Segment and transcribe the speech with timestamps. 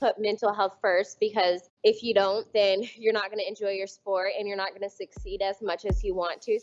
[0.00, 3.86] put mental health first because if you don't, then you're not going to enjoy your
[3.86, 6.58] sport and you're not going to succeed as much as you want to.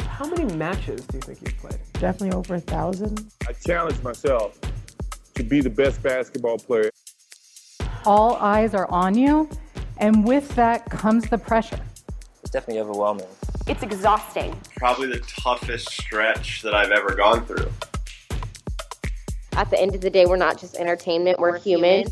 [0.00, 1.78] How many matches do you think you've played?
[1.94, 3.30] Definitely over a thousand.
[3.48, 4.58] I challenge myself
[5.34, 6.90] to be the best basketball player.
[8.04, 9.48] All eyes are on you,
[9.98, 11.78] and with that comes the pressure.
[12.42, 13.26] It's definitely overwhelming.
[13.66, 14.58] It's exhausting.
[14.76, 17.70] Probably the toughest stretch that I've ever gone through.
[19.52, 22.06] At the end of the day, we're not just entertainment, we're, human.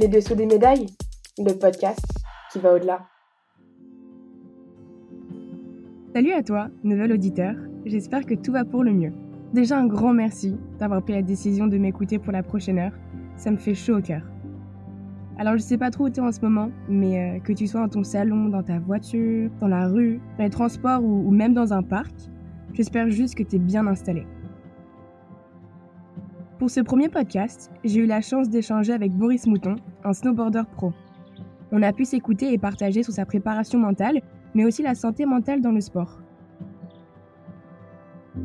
[0.00, 0.86] Les dessous des médailles,
[1.38, 2.06] le podcast
[2.52, 3.00] qui va au-delà.
[6.14, 7.56] Salut à toi, nouvel auditeur.
[7.84, 9.12] J'espère que tout va pour le mieux.
[9.54, 12.92] Déjà un grand merci d'avoir pris la décision de m'écouter pour la prochaine heure.
[13.36, 14.22] Ça me fait chaud au cœur.
[15.36, 17.66] Alors je sais pas trop où tu es en ce moment, mais euh, que tu
[17.66, 21.30] sois dans ton salon, dans ta voiture, dans la rue, dans les transports ou, ou
[21.32, 22.14] même dans un parc,
[22.72, 24.24] j'espère juste que tu es bien installé.
[26.58, 30.92] Pour ce premier podcast, j'ai eu la chance d'échanger avec Boris Mouton, un snowboarder pro.
[31.70, 34.20] On a pu s'écouter et partager sur sa préparation mentale,
[34.56, 36.20] mais aussi la santé mentale dans le sport.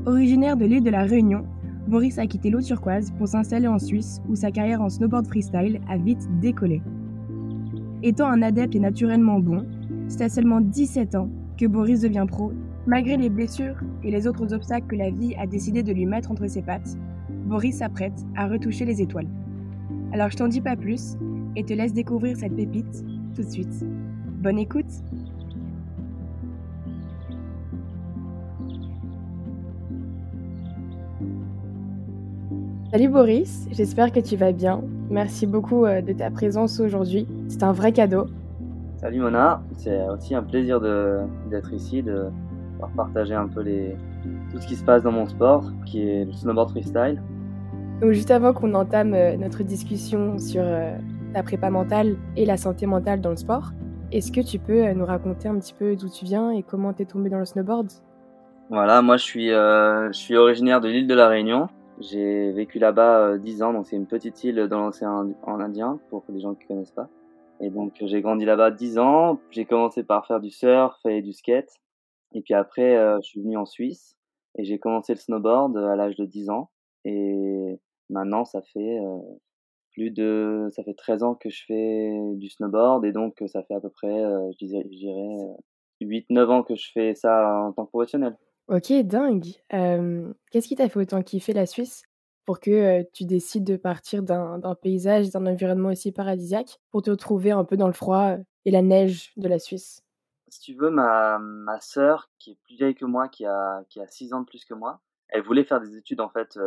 [0.05, 1.47] Originaire de l'île de la Réunion,
[1.87, 5.81] Boris a quitté l'eau turquoise pour s'installer en Suisse où sa carrière en snowboard freestyle
[5.89, 6.83] a vite décollé.
[8.03, 9.65] Étant un adepte et naturellement bon,
[10.07, 12.51] c'est à seulement 17 ans que Boris devient pro,
[12.85, 16.29] malgré les blessures et les autres obstacles que la vie a décidé de lui mettre
[16.29, 16.95] entre ses pattes.
[17.53, 19.27] Boris s'apprête à retoucher les étoiles.
[20.11, 21.17] Alors je t'en dis pas plus
[21.55, 23.85] et te laisse découvrir cette pépite tout de suite.
[24.41, 24.89] Bonne écoute
[32.91, 34.81] Salut Boris, j'espère que tu vas bien.
[35.11, 37.27] Merci beaucoup euh, de ta présence aujourd'hui.
[37.49, 38.25] C'est un vrai cadeau.
[38.97, 40.81] Salut Mona, c'est aussi un plaisir
[41.51, 42.31] d'être ici, de
[42.71, 43.95] pouvoir partager un peu les,
[44.51, 47.21] tout ce qui se passe dans mon sport, qui est le snowboard freestyle.
[48.03, 50.91] Donc juste avant qu'on entame euh, notre discussion sur euh,
[51.33, 53.71] ta prépa mentale et la santé mentale dans le sport,
[54.11, 57.05] est-ce que tu peux nous raconter un petit peu d'où tu viens et comment t'es
[57.05, 57.93] tombé dans le snowboard?
[58.69, 61.69] Voilà, moi je suis, je suis originaire de l'île de la Réunion.
[62.01, 66.25] J'ai vécu là-bas 10 ans, donc c'est une petite île dans l'océan en Indien, pour
[66.27, 67.07] les gens qui connaissent pas.
[67.61, 69.39] Et donc j'ai grandi là-bas 10 ans.
[69.49, 71.71] J'ai commencé par faire du surf et du skate.
[72.33, 74.17] Et puis après, je suis venu en Suisse
[74.57, 76.69] et j'ai commencé le snowboard à l'âge de 10 ans.
[77.05, 77.79] Et
[78.09, 78.99] maintenant, ça fait
[79.91, 83.75] plus de, ça fait 13 ans que je fais du snowboard et donc ça fait
[83.75, 84.23] à peu près,
[84.59, 84.83] je dirais,
[86.01, 88.35] 8-9 ans que je fais ça en tant que professionnel.
[88.67, 89.45] Ok, dingue.
[90.51, 92.03] Qu'est-ce qui t'a fait autant kiffer la Suisse
[92.45, 97.51] pour que tu décides de partir d'un paysage, d'un environnement aussi paradisiaque pour te retrouver
[97.51, 98.35] un peu dans le froid
[98.65, 100.01] et la neige de la Suisse?
[100.47, 103.99] Si tu veux, ma, ma sœur, qui est plus vieille que moi, qui a, qui
[103.99, 104.99] a 6 ans de plus que moi,
[105.29, 106.59] elle voulait faire des études en fait,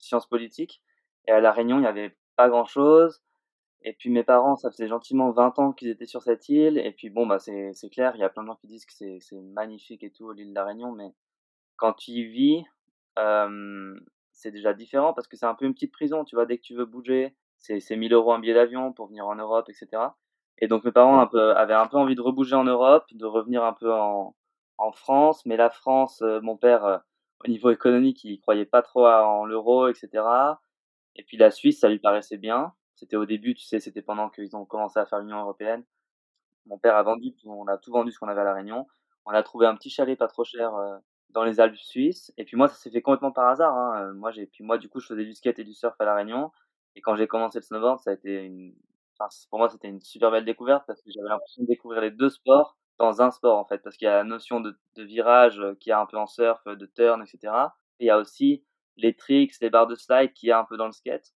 [0.00, 0.82] sciences politiques.
[1.26, 3.22] Et à La Réunion, il n'y avait pas grand-chose.
[3.82, 6.78] Et puis mes parents, ça faisait gentiment 20 ans qu'ils étaient sur cette île.
[6.78, 8.84] Et puis bon, bah c'est, c'est clair, il y a plein de gens qui disent
[8.84, 10.92] que c'est, c'est magnifique et tout, l'île de la Réunion.
[10.92, 11.14] Mais
[11.76, 12.64] quand tu y vis,
[13.18, 13.98] euh,
[14.32, 16.24] c'est déjà différent parce que c'est un peu une petite prison.
[16.24, 19.08] Tu vois, dès que tu veux bouger, c'est, c'est 1000 euros un billet d'avion pour
[19.08, 20.02] venir en Europe, etc.
[20.58, 23.26] Et donc mes parents un peu, avaient un peu envie de rebouger en Europe, de
[23.26, 24.36] revenir un peu en,
[24.78, 25.46] en France.
[25.46, 27.02] Mais la France, mon père,
[27.44, 30.08] au niveau économique, il croyait pas trop en l'euro, etc.
[31.16, 32.72] Et puis la Suisse, ça lui paraissait bien.
[32.94, 35.84] C'était au début, tu sais, c'était pendant qu'ils ont commencé à faire l'Union européenne.
[36.66, 38.86] Mon père a vendu, on a tout vendu ce qu'on avait à La Réunion.
[39.26, 40.72] On a trouvé un petit chalet pas trop cher
[41.30, 42.32] dans les Alpes suisses.
[42.36, 43.74] Et puis moi, ça s'est fait complètement par hasard.
[43.76, 44.12] Hein.
[44.14, 46.14] Moi, j'ai, puis moi, du coup, je faisais du skate et du surf à La
[46.14, 46.50] Réunion.
[46.96, 48.74] Et quand j'ai commencé le snowboard, ça a été une,
[49.18, 52.10] enfin, pour moi, c'était une super belle découverte parce que j'avais l'impression de découvrir les
[52.10, 53.78] deux sports dans un sport, en fait.
[53.78, 56.62] Parce qu'il y a la notion de, virage qui y a un peu en surf,
[56.66, 57.52] de turn, etc.
[57.98, 58.64] Et il y a aussi
[58.96, 61.34] les tricks, les barres de slide qui a un peu dans le skate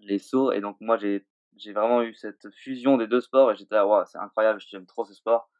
[0.00, 0.52] les sauts.
[0.52, 1.24] Et donc, moi, j'ai,
[1.72, 5.14] vraiment eu cette fusion des deux sports et j'étais là, c'est incroyable, j'aime trop ce
[5.14, 5.50] sport.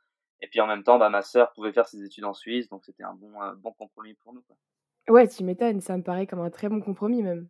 [0.43, 2.85] Et puis en même temps, bah, ma sœur pouvait faire ses études en Suisse, donc
[2.85, 4.45] c'était un bon, bon compromis pour nous.
[5.09, 7.49] Ouais, tu m'étonnes, ça me paraît comme un très bon compromis même.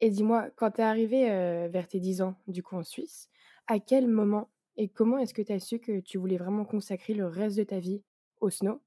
[0.00, 1.24] Et dis-moi, quand tu es arrivé
[1.68, 3.28] vers tes 10 ans, du coup en Suisse,
[3.66, 7.14] à quel moment et comment est-ce que tu as su que tu voulais vraiment consacrer
[7.14, 8.02] le reste de ta vie
[8.40, 8.80] au snow?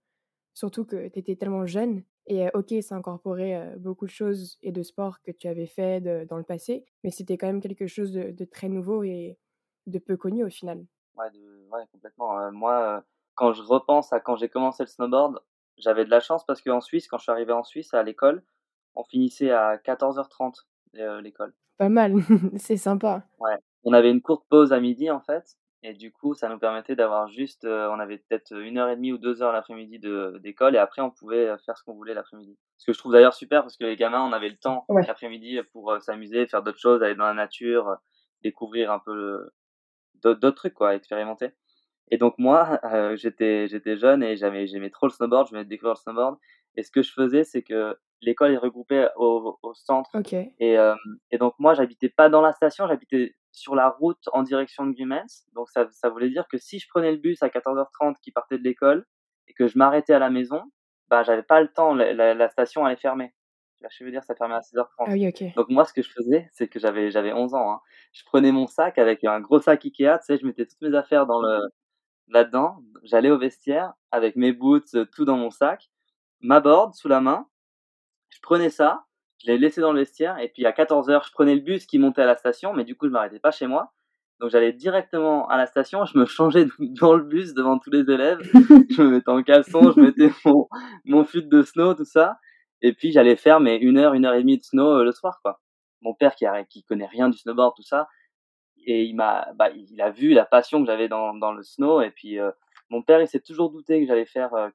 [0.54, 4.84] Surtout que tu étais tellement jeune et ok, ça incorporait beaucoup de choses et de
[4.84, 8.46] sports que tu avais fait dans le passé, mais c'était quand même quelque chose de,
[8.46, 9.38] très nouveau et
[9.86, 10.86] de peu connu au final.
[11.16, 11.30] Ouais,
[11.72, 12.52] ouais complètement.
[12.52, 13.04] moi,
[13.36, 15.40] quand je repense à quand j'ai commencé le snowboard,
[15.78, 18.44] j'avais de la chance parce qu'en Suisse, quand je suis arrivé en Suisse à l'école,
[18.96, 20.66] on finissait à 14h30
[21.22, 21.54] l'école.
[21.78, 22.16] Pas mal,
[22.58, 23.24] c'est sympa.
[23.40, 23.56] Ouais.
[23.84, 26.96] On avait une courte pause à midi en fait, Et du coup, ça nous permettait
[26.96, 30.40] d'avoir juste, euh, on avait peut-être une heure et demie ou deux heures l'après-midi de,
[30.42, 32.58] d'école et après on pouvait euh, faire ce qu'on voulait l'après-midi.
[32.78, 35.06] Ce que je trouve d'ailleurs super parce que les gamins, on avait le temps Ouais.
[35.06, 37.96] l'après-midi pour euh, s'amuser, faire d'autres choses, aller dans la nature, euh,
[38.42, 39.50] découvrir un peu
[40.16, 41.50] d'autres, trucs quoi, expérimenter.
[42.12, 45.64] Et donc moi, euh, j'étais, j'étais jeune et j'aimais, j'aimais trop le snowboard, je de
[45.64, 46.38] découvrir le snowboard.
[46.76, 50.34] Et ce que je faisais, c'est que l'école est regroupée au, au centre Ok.
[50.34, 50.96] et, euh,
[51.32, 54.94] et donc moi, j'habitais pas dans la station, j'habitais sur la route en direction de
[54.94, 55.46] Gumens.
[55.54, 58.58] Donc ça, ça voulait dire que si je prenais le bus à 14h30 qui partait
[58.58, 59.06] de l'école
[59.48, 60.62] et que je m'arrêtais à la maison,
[61.10, 63.34] bah j'avais pas le temps, la, la, la station allait fermer.
[63.82, 64.88] Vois, Je veux dire, ça fermait à 16h30.
[65.00, 65.54] Ah oui, ok.
[65.56, 67.72] Donc moi, ce que je faisais, c'est que j'avais j'avais 11 ans.
[67.72, 67.82] Hein.
[68.14, 70.96] Je prenais mon sac avec un gros sac Ikea, tu sais, je mettais toutes mes
[70.96, 71.70] affaires dans le
[72.28, 72.80] là-dedans.
[73.04, 75.90] J'allais au vestiaire avec mes boots, tout dans mon sac,
[76.42, 77.48] ma board sous la main.
[78.30, 79.06] Je prenais ça,
[79.40, 81.86] je l'ai laissé dans le vestiaire et puis à 14 heures, je prenais le bus
[81.86, 83.94] qui montait à la station, mais du coup, je m'arrêtais pas chez moi.
[84.40, 88.02] Donc j'allais directement à la station, je me changeais dans le bus devant tous les
[88.12, 88.40] élèves,
[88.92, 90.68] je me mettais en caleçon, je mettais mon
[91.06, 92.38] mon fut de snow, tout ça,
[92.82, 95.12] et puis j'allais faire mes une heure, une heure et demie de snow euh, le
[95.12, 95.60] soir, quoi.
[96.02, 98.08] Mon père qui a, qui connaît rien du snowboard, tout ça,
[98.86, 102.02] et il m'a, bah, il a vu la passion que j'avais dans dans le snow,
[102.02, 102.52] et puis euh,
[102.90, 104.70] mon père, il s'est toujours douté que j'allais faire euh,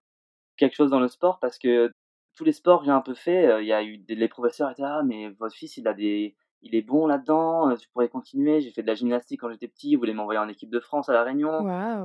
[0.56, 1.92] quelque chose dans le sport parce que
[2.34, 4.28] tous les sports que j'ai un peu fait, euh, il y a eu des, les
[4.28, 7.88] professeurs étaient ah mais votre fils il a des il est bon là-dedans, euh, tu
[7.88, 8.60] pourrais continuer.
[8.60, 11.08] J'ai fait de la gymnastique quand j'étais petit, il voulait m'envoyer en équipe de France
[11.08, 11.50] à la Réunion.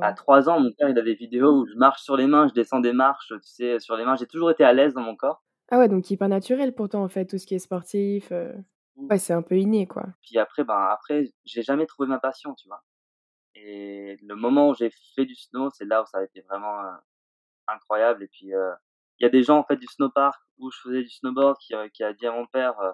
[0.02, 2.48] À trois ans, mon père il a des vidéos où je marche sur les mains,
[2.48, 4.16] je descends des marches, tu sais, sur les mains.
[4.16, 5.44] J'ai toujours été à l'aise dans mon corps.
[5.70, 8.32] Ah ouais, donc hyper naturel pourtant en fait, tout ce qui est sportif.
[8.32, 8.54] euh,
[8.96, 10.06] Ouais, c'est un peu inné quoi.
[10.24, 12.84] Puis après, ben après, j'ai jamais trouvé ma passion, tu vois.
[13.54, 16.80] Et le moment où j'ai fait du snow, c'est là où ça a été vraiment
[16.80, 16.92] euh,
[17.68, 18.24] incroyable.
[18.24, 18.72] Et puis, euh,
[19.20, 21.74] il y a des gens en fait du snowpark où je faisais du snowboard qui,
[21.76, 22.92] euh, qui a dit à mon père, euh,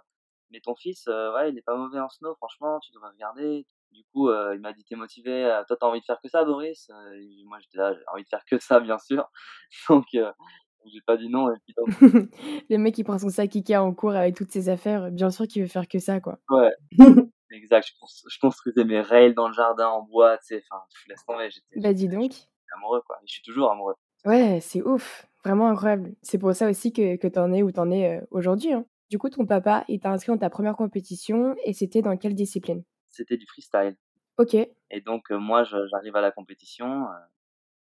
[0.52, 3.66] mais ton fils, euh, ouais, il est pas mauvais en snow, franchement, tu devrais regarder.
[3.92, 6.90] Du coup, il m'a dit, t'es motivé, toi t'as envie de faire que ça, Boris?
[7.16, 9.30] Et Moi, j'étais là, j'ai envie de faire que ça, bien sûr.
[9.90, 11.46] Donc, j'ai pas dit non.
[11.78, 11.88] Donc,
[12.70, 15.46] Le mec qui prend son sac Ikea en cours avec toutes ses affaires, bien sûr
[15.48, 16.40] qu'il veut faire que ça quoi.
[16.50, 16.74] ouais,
[17.52, 17.88] exact.
[17.88, 20.64] Je, cons- je construisais mes rails dans le jardin en bois, tu sais.
[20.72, 21.50] Enfin, je laisse tomber.
[21.52, 22.32] J'étais Bah dis donc.
[22.76, 23.20] amoureux, quoi.
[23.28, 23.94] Je suis toujours amoureux.
[24.26, 26.14] Ouais, c'est ouf, vraiment incroyable.
[26.22, 28.74] C'est pour ça aussi que, que t'en es où t'en es euh, aujourd'hui.
[28.74, 28.86] hein.
[29.10, 32.34] Du coup, ton papa, il t'a inscrit dans ta première compétition et c'était dans quelle
[32.36, 32.84] discipline?
[33.10, 33.96] C'était du freestyle.
[34.38, 37.16] Ok, Et donc, euh, moi, j'arrive à la compétition euh,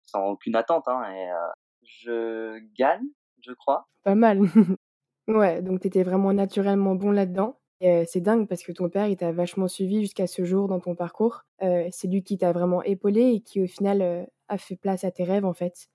[0.06, 0.88] sans aucune attente.
[0.88, 1.36] Hein, et euh,
[1.82, 3.08] je gagne,
[3.42, 3.88] je crois.
[4.04, 4.42] pas mal.
[5.28, 7.60] ouais, donc t'étais vraiment naturellement bon là-dedans.
[7.82, 10.96] C'est dingue parce que ton père, il t'a vachement suivi jusqu'à ce jour dans ton
[10.96, 11.44] parcours.
[11.60, 15.24] C'est lui qui t'a vraiment épaulé et qui, au final, a fait place à tes
[15.24, 15.88] rêves, en fait.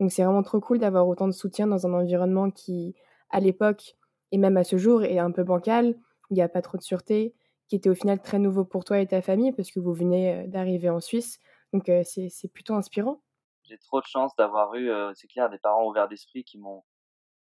[0.00, 2.94] Donc, c'est vraiment trop cool d'avoir autant de soutien dans un environnement qui,
[3.30, 3.96] à l'époque,
[4.32, 5.96] et même à ce jour, est un peu bancal,
[6.30, 7.34] où il n'y a pas trop de sûreté,
[7.68, 10.34] qui était au final très nouveau pour toi et ta famille parce que vous venez
[10.34, 11.38] euh, d'arriver en Suisse.
[11.72, 13.22] Donc, euh, c'est c'est plutôt inspirant.
[13.64, 16.82] J'ai trop de chance d'avoir eu, euh, c'est clair, des parents ouverts d'esprit qui m'ont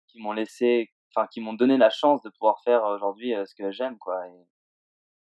[0.06, 3.54] qui m'ont laissé, enfin, qui m'ont donné la chance de pouvoir faire aujourd'hui euh, ce
[3.54, 4.26] que j'aime, quoi.
[4.28, 4.46] Et,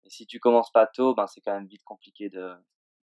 [0.05, 2.53] et si tu commences pas tôt, ben c'est quand même vite compliqué de,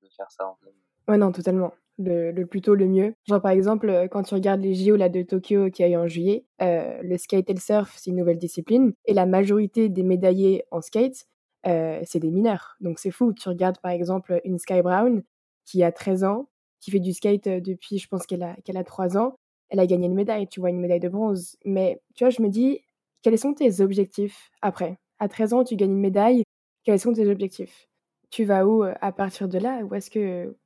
[0.02, 0.46] de faire ça.
[0.48, 0.72] En fait.
[1.08, 1.72] Ouais, non, totalement.
[2.02, 3.14] Le, plus tôt, le mieux.
[3.28, 5.92] Genre, par exemple, euh, quand tu regardes les JO là, de Tokyo qu'il y a
[5.92, 8.94] eu en juillet, euh, le skate et le surf, c'est une nouvelle discipline.
[9.04, 11.26] Et la majorité des médaillés en skate,
[11.66, 12.76] euh, c'est des mineurs.
[12.80, 13.34] Donc, c'est fou.
[13.34, 15.22] Tu regardes, par exemple, une Sky Brown
[15.66, 16.48] qui a 13 ans,
[16.80, 19.34] qui fait du skate depuis, je pense qu'elle a, qu'elle a 3 ans.
[19.68, 21.56] Elle a gagné une médaille, tu vois, une médaille de bronze.
[21.66, 22.80] Mais, tu vois, je me dis,
[23.22, 24.96] quels sont tes objectifs après?
[25.18, 26.44] À 13 ans, tu gagnes une médaille.
[26.84, 27.88] Quels sont tes objectifs?
[28.30, 29.80] Tu vas où à partir de là?
[29.84, 30.56] Où est-ce que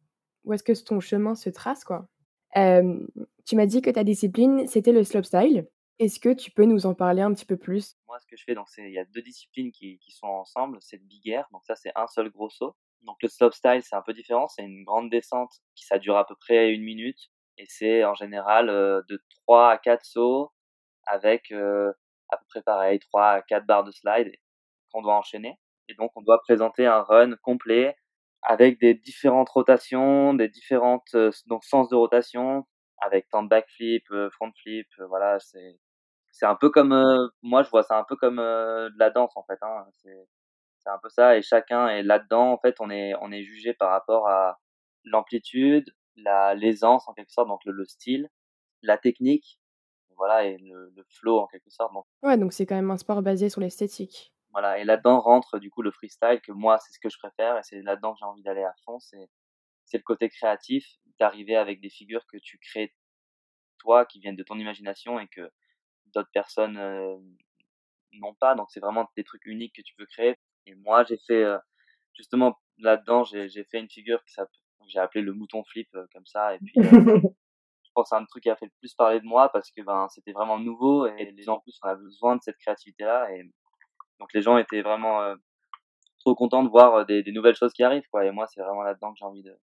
[0.44, 2.06] où est-ce que ton chemin se trace, quoi?
[2.54, 5.66] Tu m'as dit que ta discipline, c'était le slopestyle.
[5.98, 7.96] Est-ce que tu peux nous en parler un petit peu plus?
[8.08, 10.78] Moi, ce que je fais, donc, il y a deux disciplines qui, qui sont ensemble.
[10.80, 12.74] C'est le big air, donc ça, c'est un seul gros saut.
[13.02, 14.48] Donc, le slopestyle, c'est un peu différent.
[14.48, 17.30] C'est une grande descente qui, ça dure à peu près une minute.
[17.58, 20.50] Et c'est, en général, euh, de 3 à 4 sauts
[21.06, 21.92] avec, euh,
[22.30, 24.32] à peu près pareil, 3 à 4 barres de slide
[24.90, 25.58] qu'on doit enchaîner.
[25.88, 27.94] Et donc, on doit présenter un run complet
[28.44, 32.66] avec des différentes rotations, des différentes, euh, donc, sens de rotation,
[32.98, 35.78] avec tant de backflip, euh, front flip, euh, voilà, c'est,
[36.32, 39.10] c'est un peu comme euh, moi je vois ça un peu comme euh, de la
[39.10, 39.86] danse en fait hein.
[40.02, 40.28] c'est
[40.80, 43.72] c'est un peu ça et chacun est là-dedans en fait on est on est jugé
[43.74, 44.58] par rapport à
[45.04, 48.28] l'amplitude la l'aisance en quelque sorte donc le, le style
[48.82, 49.60] la technique
[50.16, 52.96] voilà et le, le flow en quelque sorte donc Ouais, donc c'est quand même un
[52.96, 54.33] sport basé sur l'esthétique.
[54.54, 57.58] Voilà et là-dedans rentre du coup le freestyle que moi c'est ce que je préfère
[57.58, 59.28] et c'est là-dedans que j'ai envie d'aller à fond c'est
[59.84, 60.87] c'est le côté créatif
[61.18, 62.94] d'arriver avec des figures que tu crées
[63.78, 65.50] toi qui viennent de ton imagination et que
[66.14, 67.16] d'autres personnes euh,
[68.12, 68.54] n'ont pas.
[68.54, 70.37] Donc c'est vraiment des trucs uniques que tu peux créer.
[70.66, 71.58] Et moi j'ai fait euh,
[72.14, 76.26] justement là-dedans j'ai j'ai fait une figure qui s'appelle J'ai appelé le mouton flip comme
[76.26, 76.54] ça.
[76.54, 76.73] Et puis,
[77.84, 79.70] je pense que c'est un truc qui a fait le plus parler de moi parce
[79.70, 82.58] que ben, c'était vraiment nouveau et les gens en plus on a besoin de cette
[82.58, 83.32] créativité-là.
[83.34, 83.50] Et
[84.21, 85.35] donc les gens étaient vraiment
[86.21, 88.09] trop contents de voir des, des, nouvelles choses qui arrivent.
[88.11, 88.25] Quoi.
[88.25, 89.56] Et moi, c'est vraiment là-dedans que j'ai envie de.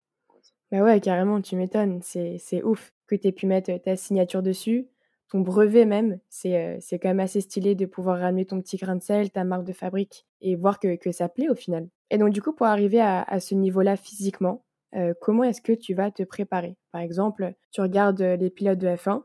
[0.71, 2.01] Bah ouais, carrément, tu m'étonnes.
[2.03, 4.89] C'est, ouf que tu aies pu mettre ta signature dessus,
[5.29, 6.21] ton brevet même.
[6.29, 9.45] C'est, c'est quand même assez stylé de pouvoir ramener ton petit grain de sel, ta
[9.45, 11.89] marque de fabrique et voir que, que ça plaît au final.
[12.11, 14.65] Et donc, du coup, pour arriver à, ce niveau-là physiquement,
[14.95, 16.77] euh, comment est-ce que tu vas te préparer?
[16.93, 19.23] Par exemple, tu regardes les pilotes de F1.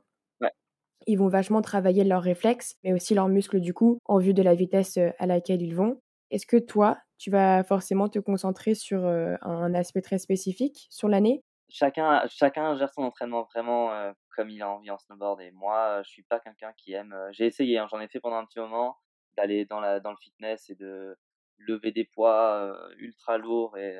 [1.08, 4.44] Ils vont vachement travailler leurs réflexes, mais aussi leurs muscles du coup, en vue de
[4.44, 6.00] la vitesse à laquelle ils vont.
[6.32, 11.44] Est-ce que toi, tu vas forcément te concentrer sur un aspect très spécifique sur l'année?
[11.70, 15.42] Chacun, chacun gère son entraînement vraiment comme il a envie en snowboard.
[15.42, 17.16] Et moi, je suis pas quelqu'un qui aime.
[17.32, 18.98] J'ai essayé, hein, j'en ai fait pendant un petit moment,
[19.38, 21.18] d'aller dans le fitness et de
[21.58, 23.98] lever des poids ultra lourds et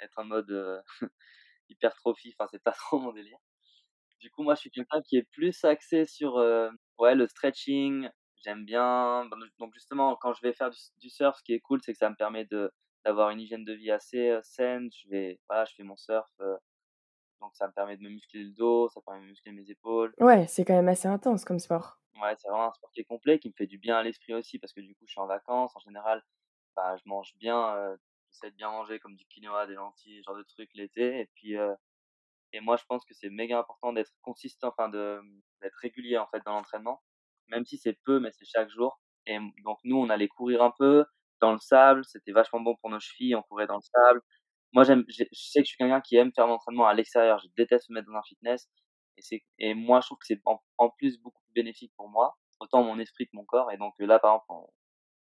[0.00, 0.82] être en mode
[1.68, 2.34] hypertrophie.
[2.38, 3.38] Enfin, c'est pas trop mon délire.
[4.20, 6.34] Du coup, moi, je suis quelqu'un qui est plus axé sur
[6.98, 8.08] ouais, le stretching,
[8.44, 9.28] j'aime bien.
[9.58, 12.10] Donc justement, quand je vais faire du, surf, ce qui est cool, c'est que ça
[12.10, 12.70] me permet de
[13.06, 14.90] d'avoir une hygiène de vie assez saine.
[14.92, 16.28] Je vais, voilà, je fais mon surf,
[17.40, 19.70] donc ça me permet de me muscler le dos, ça permet de me muscler mes
[19.70, 20.14] épaules.
[20.18, 21.98] Ouais, c'est quand même assez intense comme sport.
[22.20, 24.34] Ouais, c'est vraiment un sport qui est complet, qui me fait du bien à l'esprit
[24.34, 25.74] aussi, parce que du coup, je suis en vacances.
[25.74, 26.22] En général,
[26.76, 27.96] bah, je mange bien,
[28.30, 31.20] j'essaie de bien manger comme du quinoa, des lentilles, ce genre de trucs l'été.
[31.20, 31.56] Et puis,
[32.52, 36.42] et moi, je pense que c'est méga important d'être consistant, enfin, d'être régulier en fait
[36.44, 37.00] dans l'entraînement
[37.50, 39.00] même si c'est peu, mais c'est chaque jour.
[39.26, 41.04] Et donc nous, on allait courir un peu
[41.40, 44.20] dans le sable, c'était vachement bon pour nos chevilles, on courait dans le sable.
[44.72, 47.48] Moi, j'aime, je sais que je suis quelqu'un qui aime faire l'entraînement à l'extérieur, je
[47.56, 48.68] déteste me mettre dans un fitness.
[49.16, 52.82] Et, c'est, et moi, je trouve que c'est en, plus beaucoup bénéfique pour moi, autant
[52.82, 53.70] mon esprit que mon corps.
[53.72, 54.70] Et donc là, par exemple,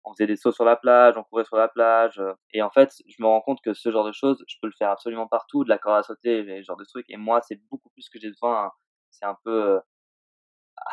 [0.04, 2.22] on, faisait des sauts sur la plage, on courait sur la plage.
[2.52, 4.74] Et en fait, je me rends compte que ce genre de choses, je peux le
[4.78, 7.10] faire absolument partout, de la corde à sauter, ce genre de trucs.
[7.10, 8.66] Et moi, c'est beaucoup plus que j'ai besoin.
[8.66, 8.72] Hein.
[9.12, 9.80] C'est un peu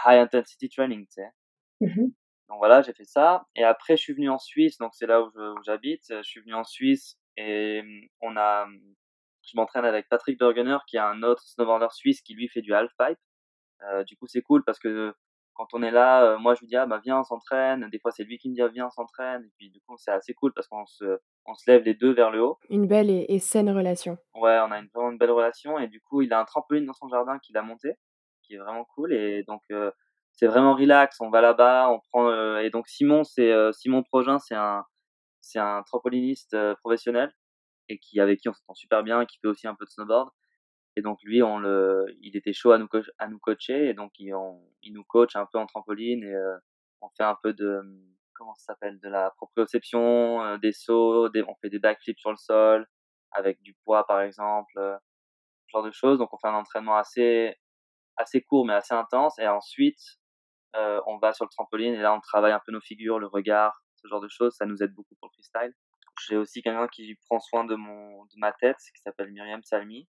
[0.07, 1.31] high intensity training, tu sais.
[1.81, 2.11] Mmh
[2.51, 3.47] donc voilà, j'ai fait ça.
[3.55, 5.31] Et après, je suis venu en Suisse, donc c'est là où
[5.65, 6.03] j'habite.
[6.09, 8.81] Je, suis venu en Suisse et mmh, on a, mmh,
[9.45, 12.75] je m'entraîne avec Patrick Bergener, qui est un autre snowboarder suisse qui lui fait du
[12.75, 13.19] halfpipe.
[13.85, 15.15] Euh, du coup, c'est cool parce que
[15.69, 17.89] quand on est là, euh, moi je lui dis ah bah viens on s'entraîne.
[17.91, 19.43] Des fois c'est lui qui me dit ah, viens on s'entraîne.
[19.45, 22.13] Et puis du coup c'est assez cool parce qu'on se, on se lève les deux
[22.13, 22.59] vers le haut.
[22.69, 24.17] Une belle et, et, saine relation.
[24.35, 26.87] Ouais, on a une, vraiment une belle relation et du coup il a un trampoline
[26.87, 27.97] dans son jardin qu'il a monté
[28.51, 29.13] qui est vraiment cool.
[29.13, 29.91] Et donc, euh,
[30.33, 31.17] c'est vraiment relax.
[31.21, 32.29] On va là-bas, on prend.
[32.29, 34.85] Euh, et donc, Simon, c'est euh, Simon Progin, c'est un,
[35.41, 37.33] c'est un trampoliniste professionnel
[37.89, 40.29] et qui avec qui on s'entend super bien, qui fait aussi un peu de snowboard.
[40.97, 44.13] Et donc lui, on le, il était chaud à nous, à nous coacher et donc
[44.19, 46.35] il, on, il nous coach un peu en trampoline et
[47.01, 47.81] on fait un peu de
[48.35, 52.37] comment ça s'appelle de la proprioception, des sauts, des, on fait des backflips sur le
[52.37, 52.87] sol
[53.33, 56.19] avec du poids par exemple, ce genre de choses.
[56.19, 57.55] Donc on fait un entraînement assez
[58.17, 59.39] assez court mais assez intense.
[59.39, 60.01] Et ensuite,
[60.77, 63.27] euh, on va sur le trampoline et là, on travaille un peu nos figures, le
[63.27, 64.55] regard, ce genre de choses.
[64.57, 65.75] Ça nous aide beaucoup pour le freestyle.
[66.29, 70.09] J'ai aussi quelqu'un qui prend soin de, mon, de ma tête, qui s'appelle Myriam Salmi.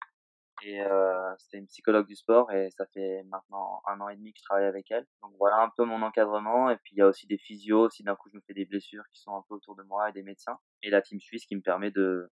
[0.66, 4.32] Et euh, c'était une psychologue du sport et ça fait maintenant un an et demi
[4.32, 5.06] que je travaille avec elle.
[5.22, 6.70] Donc voilà un peu mon encadrement.
[6.70, 8.66] Et puis il y a aussi des physios si d'un coup je me fais des
[8.66, 10.58] blessures qui sont un peu autour de moi et des médecins.
[10.82, 12.30] Et la team suisse qui me permet de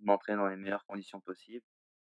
[0.00, 1.64] m'entraîner dans les meilleures conditions possibles.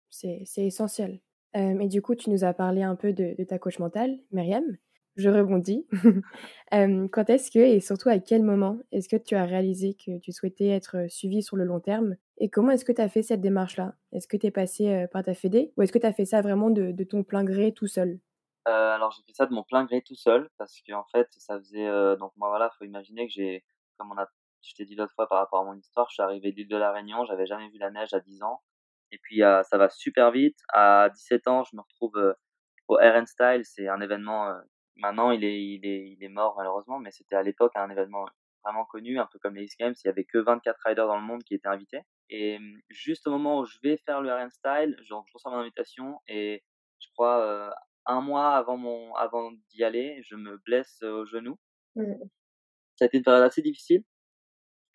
[0.09, 1.21] C'est essentiel.
[1.55, 4.77] Euh, et du coup, tu nous as parlé un peu de, ta coach mentale, Myriam.
[5.15, 5.87] Je rebondis.
[6.71, 10.31] quand est-ce que, et surtout à quel moment, est-ce que tu as réalisé que tu
[10.31, 13.41] souhaitais être suivi sur le long terme Et comment est-ce que tu as fait cette
[13.41, 13.95] démarche-là?
[14.13, 15.73] Est-ce que tu es passé par ta fédé?
[15.75, 18.19] Ou est-ce que tu as fait ça vraiment de, ton plein gré tout seul?
[18.67, 21.57] Euh, Alors, j'ai fait ça de mon plein gré tout seul parce qu'en fait, ça
[21.59, 21.87] faisait.
[22.17, 23.65] donc, moi, voilà, faut imaginer que j'ai,
[23.97, 24.27] comme on a,
[24.61, 26.69] je t'ai dit l'autre fois par rapport à mon histoire, je suis arrivé de l'île
[26.69, 28.61] de la Réunion, j'avais jamais vu la neige à 10 ans.
[29.11, 30.59] Et puis ça va super vite.
[30.69, 32.35] À 17 ans, je me retrouve
[32.87, 33.61] au RN Style.
[33.63, 34.53] C'est un événement.
[34.95, 38.25] maintenant, il est, il est, il est mort malheureusement, mais c'était à l'époque un événement
[38.63, 39.93] vraiment connu, un peu comme les X Games.
[40.03, 42.01] Il y avait que 24 riders dans le monde qui étaient invités.
[42.29, 45.51] Et mmh, juste au moment où je vais faire le RN Style, genre, je reçois
[45.51, 46.63] mon invitation et
[46.99, 47.73] je crois
[48.05, 51.57] un mois avant mon, avant d'y aller, je me blesse au genou.
[51.95, 52.13] Mmh.
[52.97, 54.03] Ça a été une période assez difficile.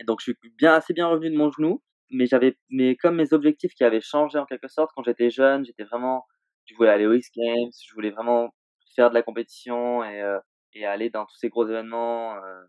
[0.01, 3.17] Et donc, je suis bien, assez bien revenu de mon genou mais j'avais mais comme
[3.17, 6.27] mes objectifs qui avaient changé en quelque sorte quand j'étais jeune j'étais vraiment
[6.67, 8.55] je voulais aller aux X Games je voulais vraiment
[8.95, 10.39] faire de la compétition et euh,
[10.75, 12.65] et aller dans tous ces gros événements euh,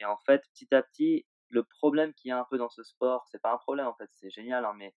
[0.00, 2.82] et en fait petit à petit le problème qu'il y a un peu dans ce
[2.82, 4.94] sport c'est pas un problème en fait c'est génial hein, mais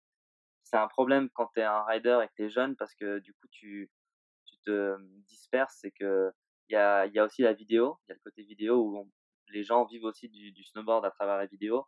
[0.65, 3.19] c'est un problème quand tu es un rider et que tu es jeune parce que
[3.21, 3.91] du coup tu
[4.47, 6.31] tu te disperses c'est que
[6.69, 9.11] il y a y a aussi la vidéo il y a le côté vidéo où
[9.51, 11.87] les gens vivent aussi du, du snowboard à travers la vidéo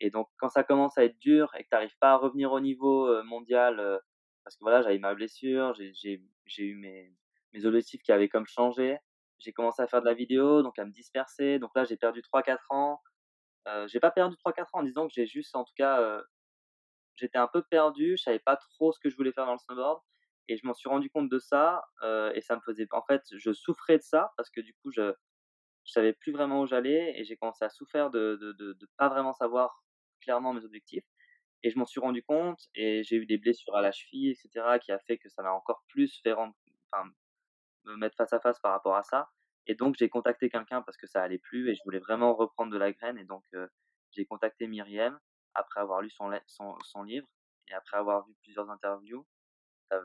[0.00, 2.52] Et donc, quand ça commence à être dur et que tu n'arrives pas à revenir
[2.52, 4.00] au niveau mondial,
[4.44, 6.20] parce que voilà, j'avais ma blessure, j'ai
[6.58, 7.14] eu mes,
[7.52, 8.98] mes objectifs qui avaient comme changé.
[9.38, 11.58] J'ai commencé à faire de la vidéo, donc à me disperser.
[11.58, 13.00] Donc là, j'ai perdu 3-4 ans.
[13.68, 16.20] Euh, j'ai pas perdu 3-4 ans en disant que j'ai juste, en tout cas,
[17.16, 18.16] j'étais un peu perdu.
[18.16, 20.00] Je savais pas trop ce que je voulais faire dans le snowboard.
[20.48, 21.84] Et je m'en suis rendu compte de ça.
[22.34, 22.86] et ça me faisait.
[22.92, 25.14] En fait, je souffrais de ça parce que du coup, je,
[25.84, 28.88] je savais plus vraiment où j'allais et j'ai commencé à souffrir de, de, de, de,
[28.96, 29.82] pas vraiment savoir
[30.20, 31.04] clairement mes objectifs.
[31.62, 34.78] Et je m'en suis rendu compte et j'ai eu des blessures à la cheville, etc.,
[34.80, 36.54] qui a fait que ça m'a encore plus fait rendre,
[36.90, 37.08] enfin,
[37.84, 39.30] me mettre face à face par rapport à ça.
[39.66, 42.72] Et donc, j'ai contacté quelqu'un parce que ça allait plus et je voulais vraiment reprendre
[42.72, 43.18] de la graine.
[43.18, 43.44] Et donc,
[44.10, 45.18] j'ai contacté Myriam
[45.54, 47.26] après avoir lu son, son, son, livre
[47.68, 49.26] et après avoir vu plusieurs interviews.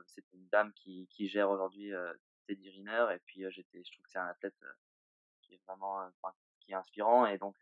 [0.07, 2.13] C'est une dame qui, qui gère aujourd'hui euh,
[2.47, 3.07] Teddy Riner.
[3.15, 4.55] Et puis, j'étais, je trouve que c'est un athlète
[5.41, 6.09] qui est vraiment
[6.59, 7.25] qui est inspirant.
[7.25, 7.55] Et donc,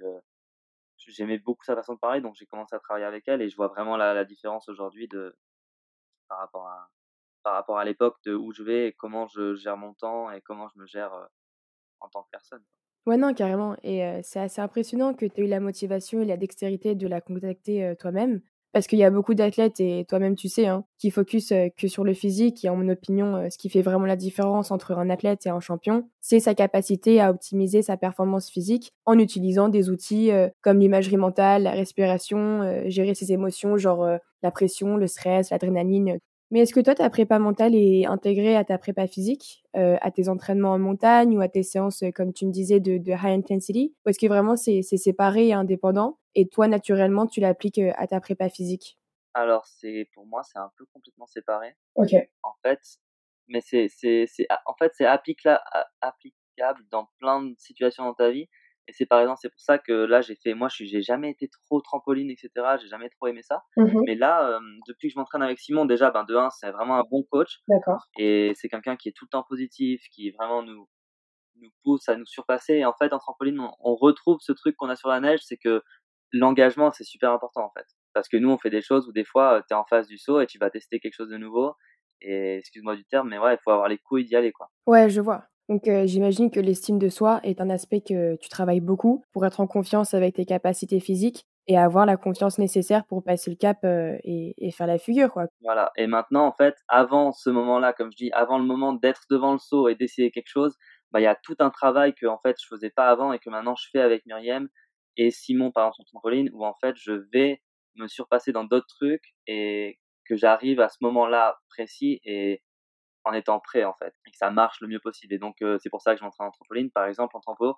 [0.98, 3.56] j'aimais beaucoup sa façon de parler, donc j'ai commencé à travailler avec elle et je
[3.56, 5.38] vois vraiment la, la différence aujourd'hui de
[6.28, 6.90] par rapport à
[7.44, 10.42] par rapport à l'époque de où je vais et comment je gère mon temps et
[10.42, 11.30] comment je me gère
[12.00, 12.64] en tant que personne.
[13.06, 13.76] Ouais, non, carrément.
[13.84, 17.22] Et c'est assez impressionnant que tu aies eu la motivation et la dextérité de la
[17.22, 18.42] contacter toi-même.
[18.74, 22.04] Parce qu'il y a beaucoup d'athlètes, et toi-même tu sais, hein, qui focus que sur
[22.04, 22.66] le physique.
[22.66, 25.62] Et en mon opinion, ce qui fait vraiment la différence entre un athlète et un
[25.62, 31.16] champion, c'est sa capacité à optimiser sa performance physique en utilisant des outils comme l'imagerie
[31.16, 34.10] mentale, la respiration, gérer ses émotions, genre
[34.44, 36.20] la pression, le stress, l'adrénaline,
[36.56, 40.10] mais est-ce que toi, ta prépa mentale est intégrée à ta prépa physique, euh, à
[40.10, 43.12] tes entraînements en montagne ou à tes séances, euh, comme tu me disais, de, de
[43.12, 47.80] high intensity Ou est-ce que vraiment c'est séparé et indépendant et toi, naturellement, tu l'appliques
[47.80, 48.98] euh, à ta prépa physique?
[49.34, 51.76] Alors, c'est pour moi, c'est un peu complètement séparé.
[51.96, 52.14] Ok.
[52.42, 52.80] En fait,
[53.50, 53.90] mais c'est
[54.66, 58.48] en fait c'est applicable dans plein de situations dans ta vie
[58.88, 61.32] et c'est par exemple, c'est pour ça que là, j'ai fait, moi, je j'ai jamais
[61.32, 62.50] été trop trampoline, etc.
[62.80, 63.64] J'ai jamais trop aimé ça.
[63.78, 66.98] Mmh Mais là, depuis que je m'entraîne avec Simon, déjà, ben, de un, c'est vraiment
[66.98, 67.62] un bon coach.
[67.68, 68.06] D'accord.
[68.18, 70.88] Et c'est quelqu'un qui est tout le temps positif, qui vraiment nous,
[71.62, 72.76] nous pousse à nous surpasser.
[72.76, 75.58] Et en fait, en trampoline, on, retrouve ce truc qu'on a sur la neige, c'est
[75.58, 75.82] que
[76.32, 77.88] l'engagement, c'est super important, en fait.
[78.14, 80.18] Parce que nous, on fait des choses où des fois, tu es en face du
[80.18, 81.74] saut et tu vas tester quelque chose de nouveau.
[82.22, 84.70] Et excuse-moi du terme, mais ouais, il faut avoir les couilles d'y aller, quoi.
[84.86, 85.46] Ouais, je vois.
[85.68, 89.60] Donc j'imagine que l'estime de soi est un aspect que tu travailles beaucoup pour être
[89.60, 93.84] en confiance avec tes capacités physiques et avoir la confiance nécessaire pour passer le cap
[93.84, 95.48] et, et, faire la figure quoi.
[95.62, 95.92] Voilà.
[95.98, 99.54] Et maintenant en fait, avant ce moment-là, comme je dis, avant le moment d'être devant
[99.54, 100.76] le saut et d'essayer quelque chose,
[101.12, 103.40] bah il y a tout un travail que en fait je faisais pas avant et
[103.40, 104.68] que maintenant je fais avec Myriam
[105.18, 107.62] et Simon par exemple sur trampoline où en fait je vais
[107.96, 112.62] me surpasser dans d'autres trucs et que j'arrive à ce moment-là précis et
[113.26, 115.34] en étant prêt en fait, et que ça marche le mieux possible.
[115.34, 117.76] Et donc c'est pour ça que je m'entraîne en trampoline, par exemple en trampo.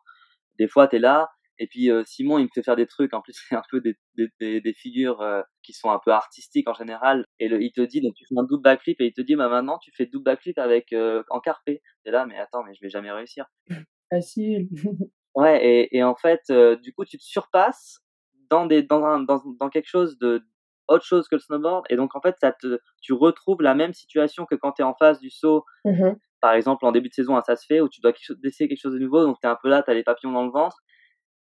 [0.59, 1.29] Des fois tu es là
[1.59, 3.13] et puis Simon il me fait faire des trucs.
[3.13, 3.97] En plus c'est un peu des,
[4.39, 5.23] des, des, figures
[5.63, 7.25] qui sont un peu artistiques en général.
[7.39, 9.35] Et le, il te dit donc tu fais un double backflip et il te dit
[9.35, 10.93] bah maintenant tu fais double backflip avec
[11.29, 11.81] en carpé.
[12.03, 13.45] T'es là mais attends mais je vais jamais réussir.
[14.09, 14.67] Facile.
[15.35, 18.01] ouais et, et en fait du coup tu te surpasses
[18.49, 20.43] dans des dans, un, dans, dans quelque chose de
[20.87, 21.85] autre chose que le snowboard.
[21.89, 24.85] Et donc, en fait, ça te, tu retrouves la même situation que quand tu es
[24.85, 25.65] en face du saut.
[25.85, 28.81] Mmh Par exemple, en début de saison, ça se fait, où tu dois essayer quelque
[28.81, 29.23] chose de nouveau.
[29.23, 30.77] Donc, tu es un peu là, tu as les papillons dans le ventre.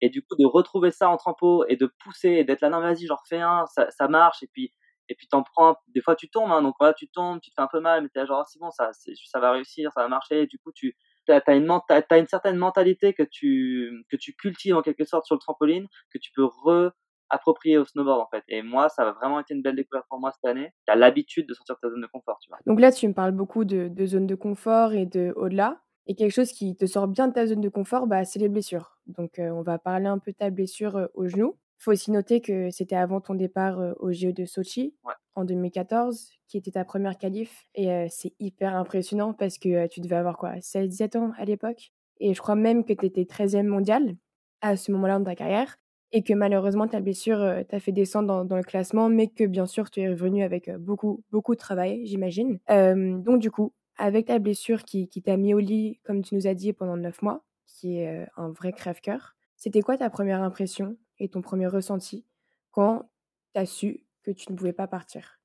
[0.02, 2.82] Et du coup, de retrouver ça en trampo et de pousser et d'être là, non,
[2.82, 4.44] vas-y, j'en refais un, ça, ça marche.
[4.44, 4.72] Et puis,
[5.10, 7.56] et puis t'en prends, des fois tu tombes, hein, donc voilà, tu tombes, tu te
[7.56, 9.92] fais un peu mal, mais t'es là genre, ah, c'est bon, ça, ça va réussir,
[9.94, 10.44] ça va marcher.
[10.44, 10.96] Et du coup, tu
[11.30, 15.26] as, as, une, as une certaine mentalité que tu, que tu cultives en quelque sorte
[15.26, 16.92] sur le trampoline, que tu peux re,
[17.30, 18.44] approprié au snowboard en fait.
[18.48, 20.72] Et moi, ça a vraiment été une belle découverte pour moi cette année.
[20.86, 22.60] Tu as l'habitude de sortir de ta zone de confort, tu vois.
[22.66, 25.82] Donc là, tu me parles beaucoup de, de zone de confort et de au-delà.
[26.08, 28.50] Et quelque chose qui te sort bien de ta zone de confort, bah, c'est les
[28.50, 29.00] blessures.
[29.08, 31.58] Donc on va parler un peu de ta blessure au genou.
[31.80, 34.96] Il faut aussi noter que c'était avant ton départ au JO de Sochi
[35.36, 37.66] en 2014, qui était ta première qualif.
[37.74, 41.92] Et c'est hyper impressionnant parce que tu devais avoir quoi 16-17 ans à l'époque.
[42.20, 44.16] Et je crois même que tu étais 13e mondial
[44.62, 45.76] à ce moment-là de ta carrière
[46.16, 49.90] et que malheureusement ta blessure t'a fait descendre dans, le classement, mais que bien sûr
[49.92, 52.58] tu es revenu avec beaucoup, beaucoup de travail, j'imagine.
[52.70, 56.54] donc du coup, avec ta blessure qui, t'a mis au lit, comme tu nous as
[56.54, 61.28] dit, pendant neuf mois, qui est un vrai crève-cœur, c'était quoi ta première impression et
[61.28, 62.26] ton premier ressenti
[62.72, 63.10] quand
[63.54, 65.42] tu as su que tu ne pouvais pas partir?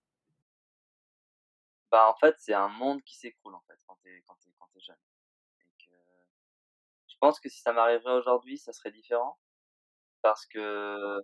[1.91, 4.37] Bah, En fait, c'est un monde qui s'écroule en fait, quand tu es, quand
[4.77, 4.97] es, jeune.
[5.59, 5.91] Et que...
[7.09, 9.37] Je pense que si ça m'arriverait aujourd'hui, ça serait différent
[10.23, 11.21] parce que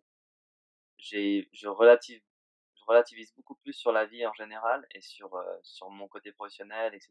[0.98, 5.30] j'ai je relativise beaucoup plus sur la vie en général et sur
[5.62, 7.10] sur mon côté professionnel etc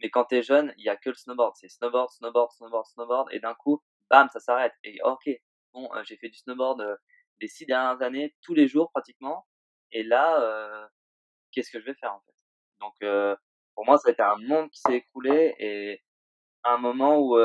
[0.00, 1.54] mais quand t'es jeune il y a que le snowboard.
[1.56, 4.74] C'est snowboard snowboard snowboard snowboard et d'un coup bam ça s'arrête.
[4.84, 5.30] Et ok
[5.72, 6.98] bon j'ai fait du snowboard
[7.40, 9.46] les six dernières années, tous les jours pratiquement.
[9.92, 10.88] Et là,
[11.52, 12.34] qu'est-ce que je vais faire en fait?
[12.80, 13.38] Donc,
[13.74, 16.02] pour moi, ça a été un monde qui s'est écroulé et
[16.64, 17.36] un moment où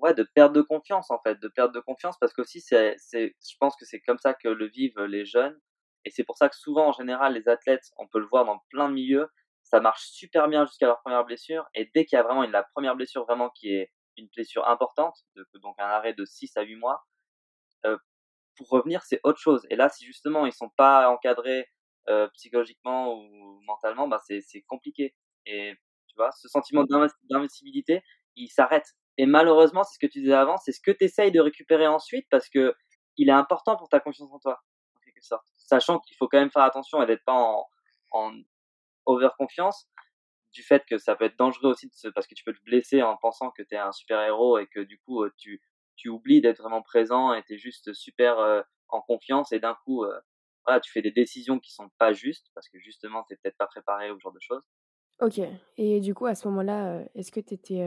[0.00, 3.34] ouais, de perte de confiance en fait, de perte de confiance parce qu'aussi c'est, c'est,
[3.48, 5.58] je pense que c'est comme ça que le vivent les jeunes
[6.04, 8.60] et c'est pour ça que souvent en général les athlètes, on peut le voir dans
[8.70, 9.28] plein de milieux,
[9.62, 12.52] ça marche super bien jusqu'à leur première blessure et dès qu'il y a vraiment une,
[12.52, 15.16] la première blessure vraiment qui est une blessure importante,
[15.62, 17.04] donc un arrêt de 6 à 8 mois,
[17.86, 17.96] euh,
[18.56, 21.68] pour revenir c'est autre chose et là si justement ils sont pas encadrés
[22.08, 25.14] euh, psychologiquement ou mentalement, bah c'est, c'est compliqué
[25.46, 25.74] et
[26.08, 26.84] tu vois ce sentiment
[27.30, 28.02] d'invincibilité
[28.36, 31.32] il s'arrête et malheureusement, c'est ce que tu disais avant, c'est ce que tu essayes
[31.32, 32.74] de récupérer ensuite parce que
[33.16, 34.62] il est important pour ta confiance en toi,
[34.96, 35.44] en quelque sorte.
[35.56, 37.66] Sachant qu'il faut quand même faire attention et d'être pas en,
[38.12, 38.32] en
[39.06, 39.88] over-confiance
[40.52, 43.16] du fait que ça peut être dangereux aussi parce que tu peux te blesser en
[43.16, 45.60] pensant que tu es un super-héros et que du coup, euh, tu,
[46.08, 50.04] oublies d'être vraiment présent et tu es juste super euh, en confiance et d'un coup,
[50.04, 50.20] euh,
[50.64, 53.66] voilà, tu fais des décisions qui sont pas justes parce que justement, tu peut-être pas
[53.66, 54.62] préparé au genre de choses.
[55.20, 55.40] Ok.
[55.76, 57.82] Et du coup, à ce moment-là, est-ce que tu étais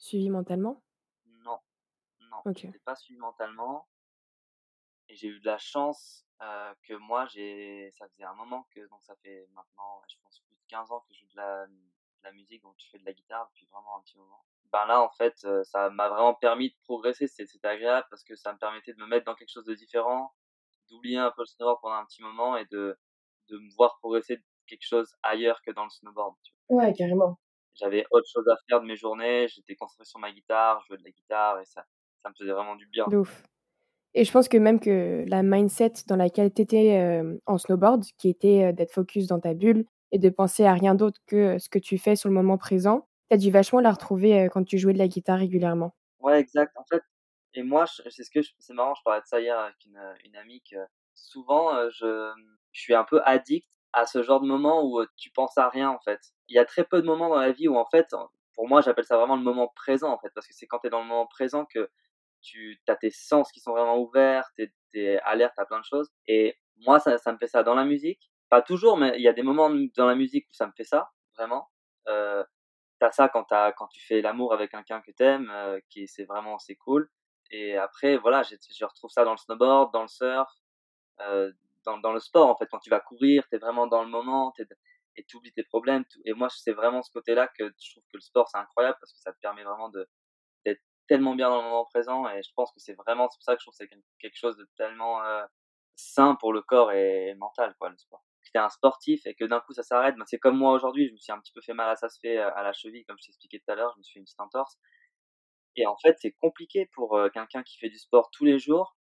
[0.00, 0.82] Suivi mentalement?
[1.44, 1.60] Non,
[2.20, 2.66] non, OK.
[2.66, 3.88] j'étais pas suivi mentalement
[5.08, 6.26] et j'ai eu de la chance,
[6.82, 10.54] que moi j'ai ça faisait un moment que donc ça fait maintenant, je pense plus
[10.56, 13.04] de 15 ans que je joue de la de la musique, donc je fais de
[13.04, 14.44] la guitare depuis vraiment un petit moment.
[14.72, 18.52] Ben là, en fait, ça m'a vraiment permis de progresser, c'était agréable parce que ça
[18.52, 20.34] me permettait de me mettre dans quelque chose de différent,
[20.88, 22.98] d'oublier un peu le snowboard pendant un petit moment et de
[23.48, 26.36] de me voir progresser quelque chose ailleurs que dans le snowboard,
[26.68, 27.38] Ouais, carrément.
[27.80, 30.98] J'avais autre chose à faire de mes journées, j'étais concentré sur ma guitare, je jouais
[30.98, 31.84] de la guitare et ça
[32.22, 33.06] ça me faisait vraiment du bien.
[33.08, 33.42] De ouf.
[34.12, 38.28] Et je pense que même que la mindset dans laquelle tu étais, en snowboard, qui
[38.28, 41.78] était, d'être focus dans ta bulle et de penser à rien d'autre que ce que
[41.78, 44.92] tu fais sur le moment présent, tu as dû vachement la retrouver, quand tu jouais
[44.92, 45.94] de la guitare régulièrement.
[46.18, 46.76] Ouais, exact.
[46.76, 47.02] En fait
[47.54, 50.36] et moi, c'est ce que c'est marrant, je parlais de ça hier avec une, une
[50.36, 50.76] amie que
[51.14, 52.30] souvent, je
[52.72, 55.90] je suis un peu addict à ce genre de moment où tu penses à rien
[55.90, 56.20] en fait.
[56.48, 58.08] Il y a très peu de moments dans la vie où en fait,
[58.54, 60.88] pour moi j'appelle ça vraiment le moment présent en fait, parce que c'est quand tu
[60.88, 61.90] es dans le moment présent que
[62.42, 66.10] tu as tes sens qui sont vraiment ouverts, tu es, alerte à plein de choses.
[66.26, 69.28] Et moi ça, ça me fait ça dans la musique, pas toujours, mais il y
[69.28, 71.68] a des moments dans la musique où ça me fait ça, vraiment.
[72.08, 72.44] Euh,
[72.98, 76.24] t'as ça quand, as, quand tu fais l'amour avec quelqu'un que t'aimes, euh, qui c'est
[76.24, 77.10] vraiment c'est cool.
[77.50, 80.50] Et après voilà, je, je retrouve ça dans le snowboard, dans le surf,
[81.20, 81.52] euh,
[81.84, 82.66] dans, dans, le sport en fait.
[82.70, 84.52] Quand tu vas courir tu es vraiment dans le moment
[85.16, 88.04] et tu oublies tes problèmes et moi c'est vraiment ce côté là que je trouve
[88.04, 91.58] que le sport c'est incroyable parce que ça te permet vraiment d'être tellement bien dans
[91.58, 93.74] le moment présent et je pense que c'est vraiment c'est pour ça que je trouve
[93.76, 95.44] que c'est quelque chose de tellement euh,
[95.96, 98.24] sain pour le corps et, mental quoi le sport.
[98.42, 100.16] Si t'es un sportif et que d'un coup ça s'arrête.
[100.16, 102.08] Ben c'est comme moi aujourd'hui je me suis un petit peu fait mal à ça
[102.08, 104.18] se fait à la cheville comme je t'expliquais tout à l'heure je me suis fait
[104.20, 104.78] une petite entorse.
[105.76, 108.96] Et en fait c'est compliqué pour euh, quelqu'un qui fait du sport tous les jours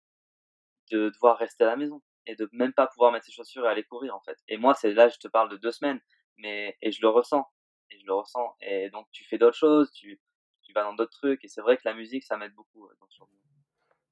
[0.92, 3.68] de devoir rester à la maison et de même pas pouvoir mettre ses chaussures et
[3.68, 4.38] aller courir en fait.
[4.48, 6.00] Et moi, c'est là, je te parle de deux semaines,
[6.36, 7.44] mais et je le ressens,
[7.90, 8.54] et je le ressens.
[8.60, 10.20] Et donc tu fais d'autres choses, tu,
[10.62, 12.86] tu vas dans d'autres trucs, et c'est vrai que la musique, ça m'aide beaucoup.
[12.86, 12.94] Euh,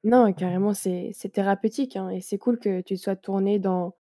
[0.05, 3.97] non, carrément, c'est thérapeutique, hein, et c'est cool que tu sois tourné dans,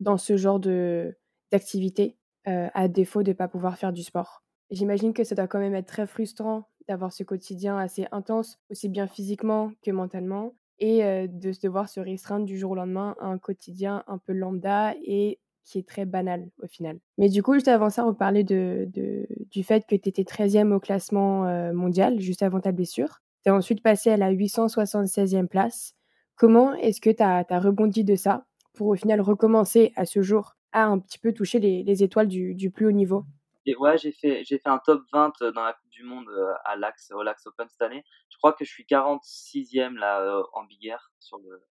[0.00, 1.16] dans ce genre de
[1.52, 4.42] d'activité, euh, à défaut de pas pouvoir faire du sport.
[4.70, 8.88] J'imagine que ça doit quand même être très frustrant d'avoir ce quotidien assez intense, aussi
[8.88, 13.26] bien physiquement que mentalement, et de se devoir se restreindre du jour au lendemain à
[13.26, 16.98] un quotidien un peu lambda et qui est très banal au final.
[17.18, 20.80] Mais du coup, juste avant ça, on parlait du fait que tu étais 13e au
[20.80, 23.20] classement mondial juste avant ta blessure.
[23.44, 25.94] Tu as ensuite passé à la 876e place.
[26.36, 30.56] Comment est-ce que tu as, rebondi de ça pour au final recommencer à ce jour
[30.72, 33.24] à un petit peu toucher les, les étoiles du plus haut niveau?
[33.66, 36.28] Et ouais, j'ai fait, j'ai fait un top 20 euh, dans la Coupe du Monde
[36.28, 38.04] euh, à l'Axe, au Lax Open cette année.
[38.30, 41.64] Je crois que je suis 46e là euh, en Big Air sur le,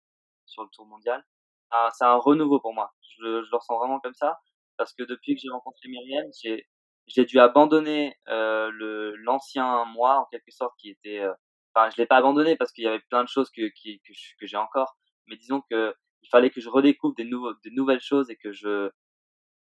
[0.44, 1.24] sur le Tour mondial.
[1.98, 2.92] C'est un renouveau pour moi.
[3.18, 4.38] Je, je le ressens vraiment comme ça
[4.76, 6.68] parce que depuis que j'ai rencontré Myriam, j'ai,
[7.08, 11.20] j'ai dû abandonner euh, le l'ancien moi en quelque sorte qui était.
[11.74, 14.00] enfin, je l'ai pas abandonné parce qu'il y avait plein de choses que qui,
[14.40, 14.96] que j'ai encore.
[15.26, 18.52] Mais disons que il fallait que je redécouvre des nouveaux, des nouvelles choses et que
[18.52, 18.90] je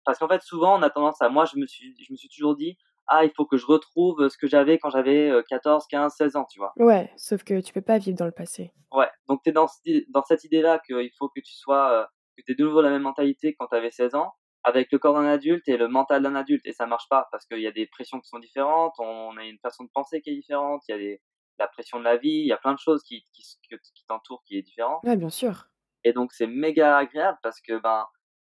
[0.04, 2.28] parce qu'en fait, souvent, on a tendance à, moi, je me suis, je me suis
[2.28, 6.14] toujours dit, ah, il faut que je retrouve ce que j'avais quand j'avais 14, 15,
[6.16, 6.72] 16 ans, tu vois.
[6.76, 8.72] Ouais, sauf que tu peux pas vivre dans le passé.
[8.92, 9.66] Ouais, donc tu es dans,
[10.08, 12.04] dans cette idée-là qu'il faut que tu sois, euh,
[12.36, 14.32] que tu de nouveau la même mentalité quand tu avais 16 ans,
[14.62, 17.46] avec le corps d'un adulte et le mental d'un adulte, et ça marche pas, parce
[17.46, 20.30] qu'il y a des pressions qui sont différentes, on a une façon de penser qui
[20.30, 21.20] est différente, il y a des,
[21.58, 24.42] la pression de la vie, il y a plein de choses qui, qui, qui t'entourent
[24.44, 25.00] qui est différent.
[25.04, 25.66] Ouais, bien sûr.
[26.04, 28.06] Et donc c'est méga agréable parce que ben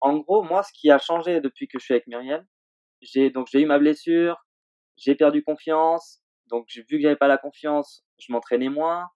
[0.02, 2.46] en gros, moi, ce qui a changé depuis que je suis avec Myriam,
[3.02, 4.38] j'ai donc j'ai eu ma blessure,
[4.98, 9.10] j'ai perdu confiance, donc vu que j'avais pas la confiance, je m'entraînais moins.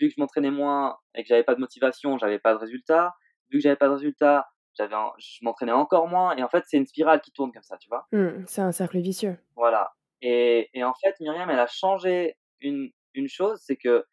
[0.00, 3.12] vu que je m'entraînais moins et que j'avais pas de motivation, j'avais pas de résultat.
[3.50, 6.36] Vu que j'avais pas de résultat, j'avais, je m'entraînais encore moins.
[6.36, 8.06] Et en fait, c'est une spirale qui tourne comme ça, tu vois.
[8.12, 9.38] Mmh, c'est un cercle vicieux.
[9.56, 9.92] Voilà.
[10.22, 14.04] Et, et en fait, Myriam, elle a changé une, une chose, c'est que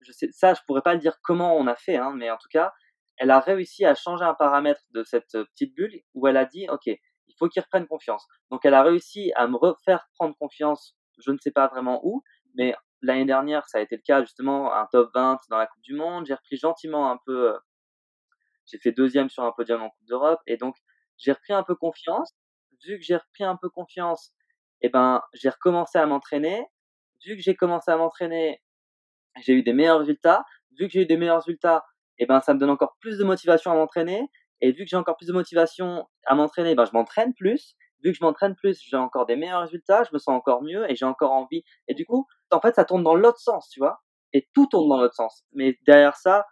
[0.00, 2.36] je sais, ça, je pourrais pas le dire comment on a fait, hein, mais en
[2.36, 2.72] tout cas,
[3.16, 6.68] elle a réussi à changer un paramètre de cette petite bulle où elle a dit,
[6.68, 8.26] OK, il faut qu'il reprenne confiance.
[8.50, 12.22] Donc, elle a réussi à me refaire prendre confiance, je ne sais pas vraiment où,
[12.54, 15.82] mais l'année dernière, ça a été le cas, justement, un top 20 dans la Coupe
[15.82, 16.26] du Monde.
[16.26, 17.56] J'ai repris gentiment un peu,
[18.66, 20.76] j'ai fait deuxième sur un podium en Coupe d'Europe, et donc,
[21.18, 22.32] j'ai repris un peu confiance.
[22.84, 24.32] Vu que j'ai repris un peu confiance,
[24.80, 26.66] eh ben, j'ai recommencé à m'entraîner.
[27.24, 28.60] Vu que j'ai commencé à m'entraîner,
[29.40, 30.44] j'ai eu des meilleurs résultats.
[30.78, 31.84] Vu que j'ai eu des meilleurs résultats,
[32.18, 34.28] eh ben, ça me donne encore plus de motivation à m'entraîner.
[34.60, 37.74] Et vu que j'ai encore plus de motivation à m'entraîner, ben, je m'entraîne plus.
[38.04, 40.90] Vu que je m'entraîne plus, j'ai encore des meilleurs résultats, je me sens encore mieux
[40.90, 41.62] et j'ai encore envie.
[41.88, 44.00] Et du coup, en fait, ça tourne dans l'autre sens, tu vois?
[44.32, 45.44] Et tout tourne dans l'autre sens.
[45.52, 46.46] Mais derrière ça,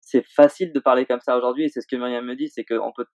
[0.00, 2.64] c'est facile de parler comme ça aujourd'hui et c'est ce que Myriam me dit, c'est
[2.64, 3.06] que on peut,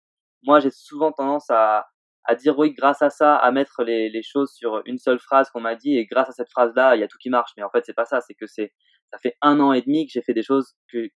[0.43, 1.87] moi, j'ai souvent tendance à,
[2.25, 5.49] à dire oui, grâce à ça, à mettre les, les choses sur une seule phrase
[5.49, 7.51] qu'on m'a dit et grâce à cette phrase-là, il y a tout qui marche.
[7.57, 8.21] Mais en fait, c'est pas ça.
[8.21, 8.73] C'est que c'est,
[9.11, 11.09] ça fait un an et demi que j'ai fait des choses que,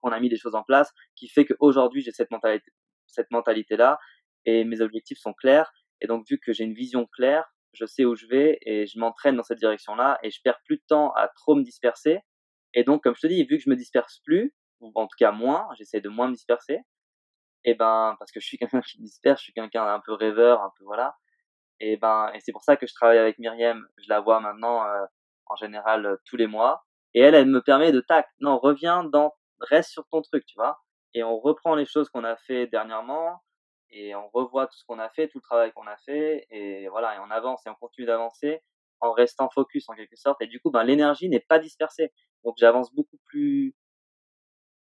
[0.00, 2.70] qu'on a mis des choses en place qui fait qu'aujourd'hui j'ai cette mentalité,
[3.06, 3.98] cette mentalité-là
[4.46, 5.72] et mes objectifs sont clairs.
[6.00, 8.98] Et donc, vu que j'ai une vision claire, je sais où je vais et je
[8.98, 12.20] m'entraîne dans cette direction-là et je perds plus de temps à trop me disperser.
[12.74, 15.16] Et donc, comme je te dis, vu que je me disperse plus, ou en tout
[15.18, 16.80] cas moins, j'essaie de moins me disperser,
[17.64, 20.62] et ben, parce que je suis quelqu'un qui disperse, je suis quelqu'un un peu rêveur,
[20.62, 21.16] un peu voilà.
[21.80, 23.86] Et ben, et c'est pour ça que je travaille avec Myriam.
[23.98, 25.04] Je la vois maintenant, euh,
[25.46, 26.84] en général, euh, tous les mois.
[27.14, 30.54] Et elle, elle me permet de tac, non, reviens dans, reste sur ton truc, tu
[30.56, 30.80] vois.
[31.14, 33.42] Et on reprend les choses qu'on a fait dernièrement
[33.90, 36.88] et on revoit tout ce qu'on a fait, tout le travail qu'on a fait et
[36.88, 38.62] voilà, et on avance et on continue d'avancer
[39.00, 40.40] en restant focus en quelque sorte.
[40.42, 42.12] Et du coup, ben, l'énergie n'est pas dispersée.
[42.44, 43.74] Donc j'avance beaucoup plus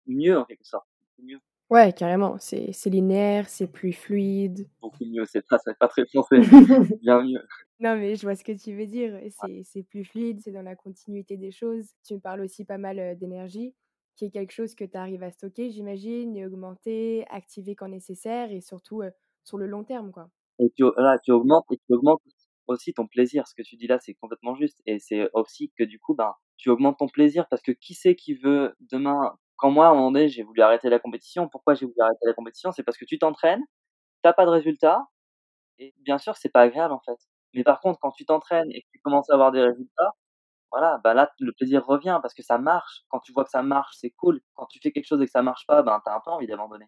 [0.06, 0.86] mieux en quelque sorte.
[1.18, 1.40] Mieux.
[1.70, 2.36] Ouais, carrément.
[2.38, 4.68] C'est, c'est linéaire, c'est plus fluide.
[4.80, 6.40] Beaucoup mieux, c'est pas, c'est pas très français.
[7.02, 7.46] Bien mieux.
[7.80, 9.18] Non, mais je vois ce que tu veux dire.
[9.30, 11.90] C'est, c'est plus fluide, c'est dans la continuité des choses.
[12.04, 13.74] Tu me parles aussi pas mal d'énergie,
[14.16, 18.52] qui est quelque chose que tu arrives à stocker, j'imagine, et augmenter, activer quand nécessaire,
[18.52, 19.02] et surtout
[19.44, 20.30] sur le long terme, quoi.
[20.58, 22.22] Et tu, là, tu augmentes, et tu augmentes
[22.66, 23.46] aussi ton plaisir.
[23.46, 24.80] Ce que tu dis là, c'est complètement juste.
[24.86, 28.14] Et c'est aussi que du coup, ben, tu augmentes ton plaisir parce que qui sait
[28.14, 31.74] qui veut demain quand moi, à un moment donné, j'ai voulu arrêter la compétition, pourquoi
[31.74, 32.72] j'ai voulu arrêter la compétition?
[32.72, 33.62] C'est parce que tu t'entraînes,
[34.22, 35.00] t'as pas de résultats,
[35.78, 37.18] et bien sûr, c'est pas agréable en fait.
[37.54, 40.12] Mais par contre, quand tu t'entraînes et que tu commences à avoir des résultats,
[40.74, 43.04] voilà, bah là, le plaisir revient parce que ça marche.
[43.08, 44.40] Quand tu vois que ça marche, c'est cool.
[44.54, 46.48] Quand tu fais quelque chose et que ça marche pas, ben, t'as un peu envie
[46.48, 46.86] d'abandonner.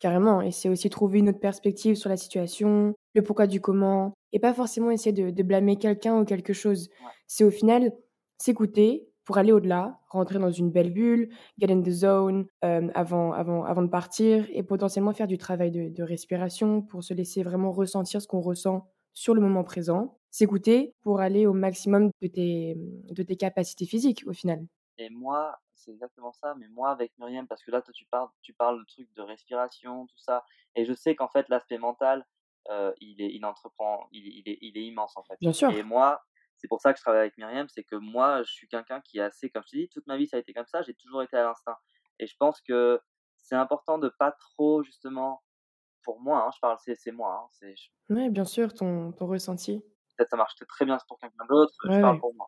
[0.00, 4.12] Carrément, et c'est aussi trouver une autre perspective sur la situation, le pourquoi du comment,
[4.32, 6.90] et pas forcément essayer de, de blâmer quelqu'un ou quelque chose.
[7.00, 7.10] Ouais.
[7.26, 7.90] C'est au final
[8.36, 13.32] s'écouter, pour aller au-delà, rentrer dans une belle bulle, get in the zone euh, avant,
[13.32, 17.42] avant, avant de partir et potentiellement faire du travail de, de respiration pour se laisser
[17.42, 22.28] vraiment ressentir ce qu'on ressent sur le moment présent, s'écouter pour aller au maximum de
[22.28, 24.66] tes, de tes capacités physiques au final.
[24.98, 28.28] Et moi, c'est exactement ça, mais moi avec Myriam, parce que là, toi, tu parles,
[28.42, 32.26] tu parles de trucs de respiration, tout ça, et je sais qu'en fait, l'aspect mental,
[32.68, 35.36] euh, il, est, il entreprend, il, il, est, il est immense en fait.
[35.40, 35.70] Bien sûr.
[35.70, 36.20] Et moi,
[36.58, 39.16] c'est pour ça que je travaille avec Myriam, c'est que moi, je suis quelqu'un qui
[39.18, 40.94] est assez, comme je te dis, toute ma vie, ça a été comme ça, j'ai
[40.94, 41.78] toujours été à l'instinct.
[42.18, 43.00] Et je pense que
[43.38, 45.42] c'est important de pas trop, justement,
[46.06, 47.42] pour moi, hein, je parle, c'est moi.
[47.44, 47.74] Hein, c'est,
[48.08, 49.82] Oui, bien sûr, ton, ton ressenti.
[50.16, 52.20] Peut-être ça marche très bien pour quelqu'un d'autre, Ouais, je parle ouais.
[52.20, 52.46] pour moi.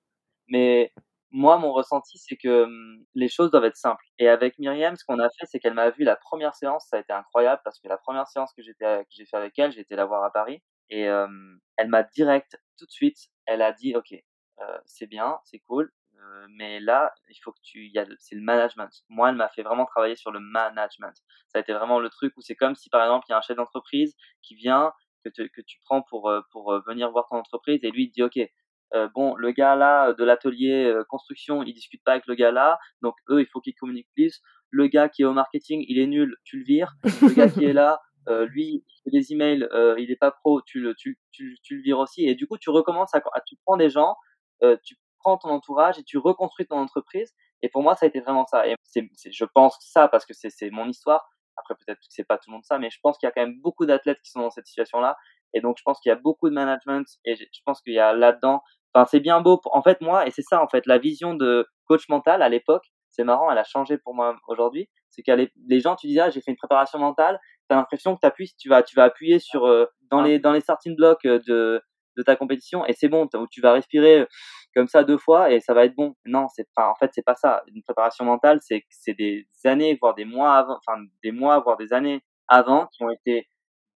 [0.48, 0.92] Mais
[1.30, 4.04] moi, mon ressenti, c'est que hum, les choses doivent être simples.
[4.18, 6.96] Et avec Myriam, ce qu'on a fait, c'est qu'elle m'a vu la première séance, ça
[6.96, 9.96] a été incroyable parce que la première séance que j'ai fait avec elle, j'ai été
[9.96, 11.28] la voir à Paris et euh,
[11.76, 14.12] elle m'a direct, tout de suite, elle a dit, ok,
[14.60, 18.06] euh, c'est bien, c'est cool, euh, mais là, il faut que tu, il y a,
[18.18, 18.90] c'est le management.
[19.08, 21.14] Moi, elle m'a fait vraiment travailler sur le management.
[21.48, 23.38] Ça a été vraiment le truc où c'est comme si, par exemple, il y a
[23.38, 24.92] un chef d'entreprise qui vient,
[25.24, 28.04] que, te, que tu prends pour, euh, pour euh, venir voir ton entreprise et lui
[28.04, 28.50] il te dit, ok,
[28.94, 32.50] euh, bon, le gars là de l'atelier euh, construction, il discute pas avec le gars
[32.52, 34.40] là, donc eux, il faut qu'ils communiquent plus.
[34.70, 36.94] Le gars qui est au marketing, il est nul, tu le vires.
[37.04, 40.30] Le gars qui est là, euh, lui, il fait des emails, euh, il est pas
[40.30, 42.26] pro, tu le, tu, tu, tu le vires aussi.
[42.26, 44.16] Et du coup, tu recommences à, à tu prends des gens,
[44.62, 47.32] euh, tu prends ton entourage et tu reconstruis ton entreprise.
[47.62, 48.66] Et pour moi, ça a été vraiment ça.
[48.68, 51.28] Et c'est, c'est, je pense ça parce que c'est, c'est mon histoire.
[51.56, 53.32] Après, peut-être que c'est pas tout le monde ça, mais je pense qu'il y a
[53.32, 55.16] quand même beaucoup d'athlètes qui sont dans cette situation-là.
[55.54, 57.98] Et donc, je pense qu'il y a beaucoup de management et je pense qu'il y
[57.98, 58.62] a là-dedans.
[58.94, 59.58] Enfin, c'est bien beau.
[59.58, 62.48] pour- En fait, moi, et c'est ça, en fait, la vision de coach mental à
[62.48, 64.88] l'époque, c'est marrant, elle a changé pour moi aujourd'hui.
[65.10, 67.40] C'est que les gens, tu disais, ah, j'ai fait une préparation mentale.
[67.68, 70.60] T'as l'impression que t'appuies, tu vas, tu vas appuyer sur euh, dans les dans les
[70.60, 71.82] starting blocks euh, de
[72.16, 74.26] de ta compétition et c'est bon, où tu vas respirer
[74.74, 76.14] comme ça deux fois et ça va être bon.
[76.26, 77.62] Non, c'est pas, en fait, c'est pas ça.
[77.74, 81.76] Une préparation mentale, c'est, c'est des années, voire des mois avant, enfin, des mois, voire
[81.76, 83.48] des années avant qui ont été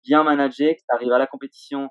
[0.05, 1.89] bien managées, que tu arrives à la compétition,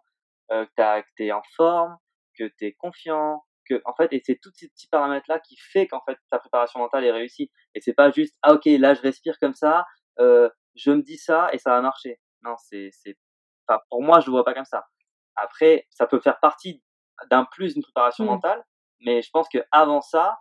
[0.51, 1.97] euh, que tu es en forme,
[2.37, 5.87] que tu es confiant, que, en fait, et c'est tous ces petits paramètres-là qui fait
[5.87, 7.51] qu'en fait, ta préparation mentale est réussie.
[7.75, 9.85] Et c'est pas juste, ah, ok, là, je respire comme ça,
[10.19, 12.19] euh, je me dis ça et ça va marcher.
[12.43, 13.17] Non, c'est, c'est,
[13.67, 14.85] enfin, pour moi, je le vois pas comme ça.
[15.35, 16.83] Après, ça peut faire partie
[17.29, 18.27] d'un plus d'une préparation Mmh.
[18.27, 18.63] mentale,
[19.05, 20.37] mais je pense que avant ça,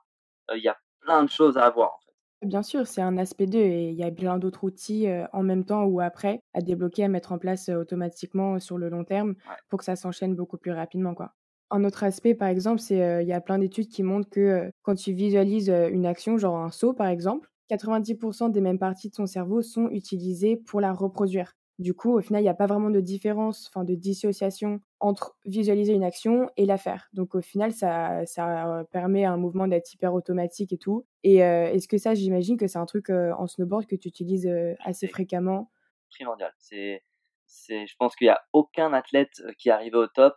[0.50, 1.94] euh, il y a plein de choses à avoir.
[1.94, 2.12] En fait.
[2.42, 5.42] Bien sûr, c'est un aspect d'eux et il y a plein d'autres outils euh, en
[5.42, 9.04] même temps ou après à débloquer, à mettre en place euh, automatiquement sur le long
[9.04, 9.56] terme Ouais.
[9.68, 11.32] pour que ça s'enchaîne beaucoup plus rapidement, quoi.
[11.70, 14.40] Un autre aspect, par exemple, c'est euh, il y a plein d'études qui montrent que
[14.40, 18.78] euh, quand tu visualises euh, une action, genre un saut par exemple, 90% des mêmes
[18.78, 21.52] parties de ton cerveau sont utilisées pour la reproduire.
[21.80, 25.38] Du coup, au final, il n'y a pas vraiment de différence, enfin de dissociation entre
[25.46, 27.08] visualiser une action et la faire.
[27.14, 31.06] Donc au final, ça, ça euh, permet un mouvement d'être hyper automatique et tout.
[31.22, 34.08] Et euh, est-ce que ça, j'imagine que c'est un truc euh, en snowboard que tu
[34.08, 35.70] utilises euh, assez fréquemment?
[36.10, 36.52] primordial.
[36.58, 37.02] C'est,
[37.46, 40.34] c'est, je pense qu'il y a aucun athlète qui est arrivé au top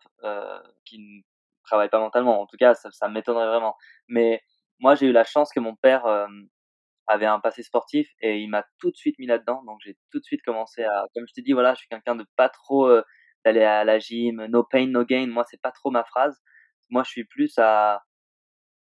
[0.85, 1.21] qui ne
[1.65, 2.39] travaille pas mentalement.
[2.39, 3.75] En tout cas, ça, ça m'étonnerait vraiment.
[4.07, 4.41] Mais
[4.79, 6.05] moi, j'ai eu la chance que mon père
[7.07, 9.63] avait un passé sportif et il m'a tout de suite mis là-dedans.
[9.65, 12.15] Donc, j'ai tout de suite commencé à, comme je t'ai dit, voilà, je suis quelqu'un
[12.15, 13.03] de pas trop euh,
[13.45, 15.27] d'aller à la gym, no pain, no gain.
[15.27, 16.39] Moi, c'est pas trop ma phrase.
[16.89, 18.03] Moi, je suis plus à,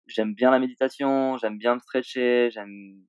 [0.07, 3.03] j'aime bien la méditation, j'aime bien me stretcher, j'aime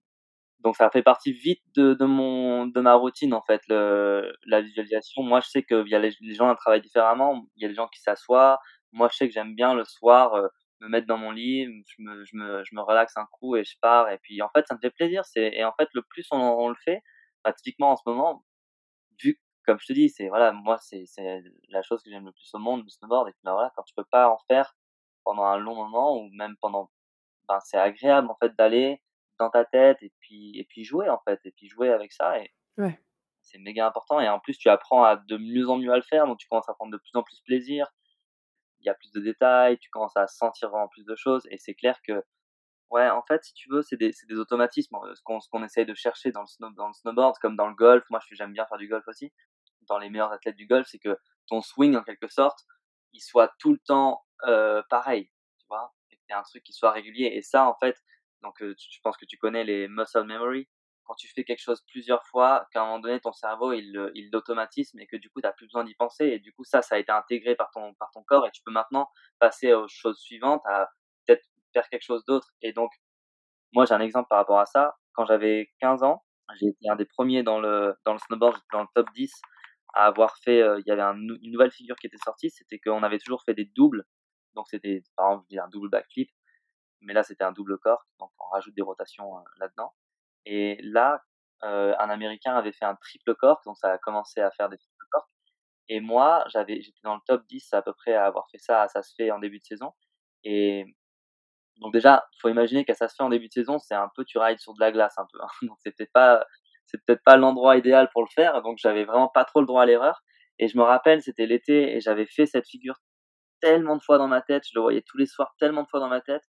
[0.61, 4.63] donc ça fait partie vite de, de mon de ma routine en fait le, la
[4.63, 5.23] visualisation.
[5.23, 7.45] Moi je sais que il y a les, gens qui travaillent différemment.
[7.57, 8.59] Il y a des gens qui s'assoient.
[8.93, 10.49] Moi je sais que j'aime bien le soir euh,
[10.85, 13.65] me mettre dans mon lit, je me, je me je me relaxe un coup et
[13.65, 14.11] je pars.
[14.11, 15.25] Et puis en fait ça me fait plaisir.
[15.27, 17.03] C'est et en fait le plus on, on le fait,
[17.45, 18.45] bah, typiquement en ce moment,
[19.23, 22.33] vu comme je te dis, c'est voilà moi c'est c'est la chose que j'aime le
[22.33, 23.29] plus au monde, le snowboard.
[23.29, 24.75] Et puis bah, voilà quand tu peux pas en faire
[25.25, 26.91] pendant un long moment ou même pendant
[27.49, 29.03] ben c'est agréable en fait d'aller
[29.41, 32.39] dans ta tête et puis et puis jouer en fait et puis jouer avec ça
[32.41, 32.99] et Ouais.
[33.43, 36.03] c'est méga important et en plus tu apprends à de mieux en mieux à le
[36.03, 37.89] faire donc tu commences à prendre de plus en plus plaisir
[38.85, 41.59] il y a plus de détails tu commences à sentir vraiment plus de choses et
[41.59, 42.23] c'est clair que
[42.91, 46.33] ouais en fait si tu veux c'est des automatismes euh, ce qu'on essaye de chercher
[46.33, 48.05] dans le snow, dans le snowboard comme dans le golf.
[48.11, 49.33] Moi j'aime bien faire du golf aussi.
[49.89, 51.19] Dans les meilleurs athlètes du golf c'est que
[51.49, 52.61] ton swing en quelque sorte
[53.13, 57.33] il soit tout le temps euh, pareil tu vois et un truc qui soit régulier.
[57.35, 57.97] Et ça en fait
[58.43, 60.69] donc euh, je pense que tu connais les muscle memory
[61.05, 64.31] quand tu fais quelque chose plusieurs fois qu'à un moment donné ton cerveau il il
[64.33, 66.27] l'automatisme et que du coup tu plus besoin d'y penser.
[66.27, 68.47] Et du coup ça ça a été intégré par ton par ton corps.
[68.47, 70.89] Et tu peux maintenant passer aux choses suivantes à
[71.27, 72.49] peut-être faire quelque chose d'autre.
[72.63, 72.91] Et donc
[73.75, 74.97] moi j'ai un exemple par rapport à ça.
[75.13, 76.25] Quand j'avais 15 ans
[76.57, 79.33] j'ai été un des premiers dans le dans le snowboard dans le top 10
[79.95, 82.51] à avoir fait euh, il y avait une nouvelle figure qui était sortie.
[82.51, 84.05] C'était qu'on avait toujours fait des doubles.
[84.55, 86.31] Donc c'était par exemple je dis un double backflip.
[87.03, 89.93] Mais là c'était un double cork, donc on rajoute des rotations euh, là-dedans.
[90.47, 91.23] Et là,
[91.65, 94.79] euh, un Américain avait fait un triple cork, donc ça a commencé à faire des
[94.79, 95.29] triple corks.
[95.89, 98.89] Et moi, j'avais, j'étais dans le top 10 à peu près à avoir fait ça,
[98.89, 99.93] ça se fait en début de saison.
[100.45, 100.85] Et
[101.79, 104.25] donc déjà, faut imaginer qu'à ça se fait en début de saison, c'est un peu
[104.25, 105.39] tu rides sur de la glace un peu.
[105.43, 105.49] hein.
[105.63, 106.47] Donc peut-être pas,
[106.87, 108.63] c'est peut-être pas l'endroit idéal pour le faire.
[108.63, 110.23] Donc j'avais vraiment pas trop le droit à l'erreur.
[110.59, 112.97] Et je me rappelle, c'était l'été et j'avais fait cette figure
[113.61, 116.01] tellement de fois dans ma tête, je le voyais tous les soirs tellement de fois
[116.01, 116.43] dans ma tête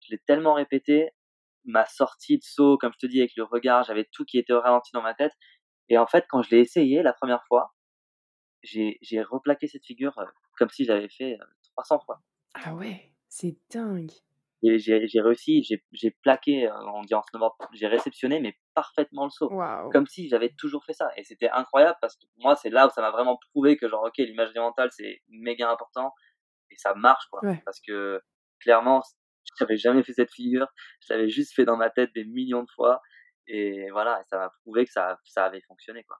[0.00, 1.10] je l'ai tellement répété,
[1.64, 4.52] ma sortie de saut, comme je te dis, avec le regard, j'avais tout qui était
[4.52, 5.32] au ralenti dans ma tête.
[5.88, 7.74] Et en fait, quand je l'ai essayé la première fois,
[8.62, 10.24] j'ai, j'ai replaqué cette figure euh,
[10.56, 12.20] comme si j'avais fait euh, 300 fois.
[12.54, 14.10] Ah ouais, c'est dingue.
[14.62, 18.56] Et j'ai, j'ai réussi, j'ai, j'ai plaqué, euh, on dit en snowboard, j'ai réceptionné, mais
[18.74, 19.52] parfaitement le saut.
[19.52, 19.90] Waouh.
[19.90, 21.10] Comme si j'avais toujours fait ça.
[21.18, 24.04] Et c'était incroyable parce que moi, c'est là où ça m'a vraiment prouvé que genre,
[24.04, 26.14] ok, l'imagerie mentale, c'est méga important.
[26.70, 27.40] Et ça marche, quoi.
[27.42, 27.60] Ouais.
[27.66, 28.22] Parce que,
[28.58, 29.02] clairement,
[29.58, 30.66] j'avais jamais fait cette figure.
[31.00, 33.00] Je l'avais juste fait dans ma tête des millions de fois.
[33.46, 36.18] Et voilà, ça m'a prouvé que ça, avait fonctionné, quoi.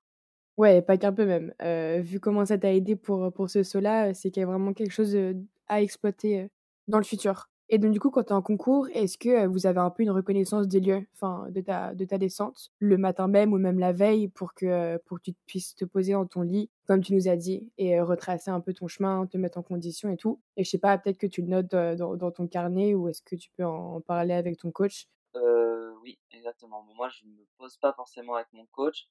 [0.57, 1.53] Ouais, pas qu'un peu même.
[1.63, 4.73] Euh, vu comment ça t'a aidé pour, pour ce saut-là, c'est qu'il y a vraiment
[4.73, 5.35] quelque chose euh,
[5.67, 6.49] à exploiter euh,
[6.87, 7.49] dans le futur.
[7.71, 9.91] Et donc, du coup, quand tu es en concours, est-ce que euh, vous avez un
[9.91, 13.59] peu une reconnaissance des lieux, enfin, de ta, de ta descente, le matin même ou
[13.59, 16.71] même la veille, pour que, euh, pour que tu puisses te poser dans ton lit,
[16.87, 19.63] comme tu nous as dit, et euh, retracer un peu ton chemin, te mettre en
[19.63, 20.41] condition et tout?
[20.57, 23.23] Et je sais pas, peut-être que tu le notes dans, dans ton carnet ou est-ce
[23.23, 25.09] que tu peux en, parler avec ton coach?
[25.35, 26.83] Euh, oui, exactement.
[26.95, 29.09] Moi, je me pose pas forcément avec mon coach.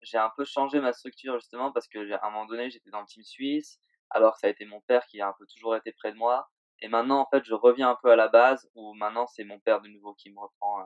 [0.00, 3.00] J'ai un peu changé ma structure justement parce que à un moment donné, j'étais dans
[3.00, 5.92] le team suisse, alors ça a été mon père qui a un peu toujours été
[5.92, 6.48] près de moi.
[6.82, 9.60] Et maintenant, en fait, je reviens un peu à la base où maintenant c'est mon
[9.60, 10.80] père de nouveau qui me reprend.
[10.80, 10.84] euh,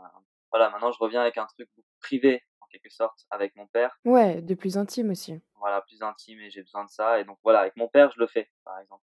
[0.50, 1.68] Voilà, maintenant je reviens avec un truc
[2.00, 3.96] privé en quelque sorte avec mon père.
[4.04, 5.40] Ouais, de plus intime aussi.
[5.56, 7.20] Voilà, plus intime et j'ai besoin de ça.
[7.20, 9.02] Et donc voilà, avec mon père, je le fais par exemple.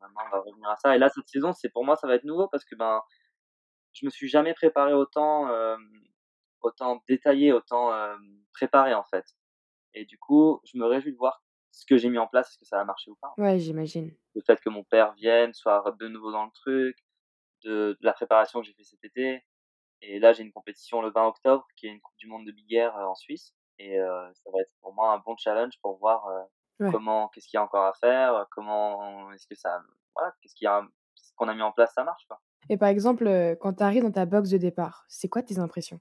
[0.00, 2.14] Maintenant, on va revenir à ça et là, cette saison, c'est pour moi, ça va
[2.14, 3.02] être nouveau parce que, ben,
[3.92, 5.90] je me suis jamais préparé autant, hem,
[6.60, 9.24] autant détaillé, autant, hem, préparé, en fait
[9.94, 11.42] et du coup, je me réjouis de voir
[11.78, 13.38] ce que j'ai mis en place, est-ce que ça va marcher ou pas.
[13.38, 14.14] Ouais, j'imagine.
[14.34, 16.96] Le fait que mon père vienne, soit de nouveau dans le truc,
[17.64, 19.42] de de la préparation que j'ai fait cet été
[20.02, 22.52] et là, j'ai une compétition le 20 octobre qui est une coupe du monde de
[22.52, 25.74] big air, heu, en Suisse et heu, ça va être pour moi un bon challenge
[25.82, 26.26] pour voir,
[26.80, 26.92] Ouais.
[26.92, 29.82] comment qu'est-ce qu'il y a encore à faire, comment est-ce que ça
[30.16, 32.40] voilà, qu'est-ce qu'il y a ce qu'on a mis en place, ça marche, quoi.
[32.70, 36.00] Et par exemple, quand tu arrives dans ta box de départ, c'est quoi tes impressions?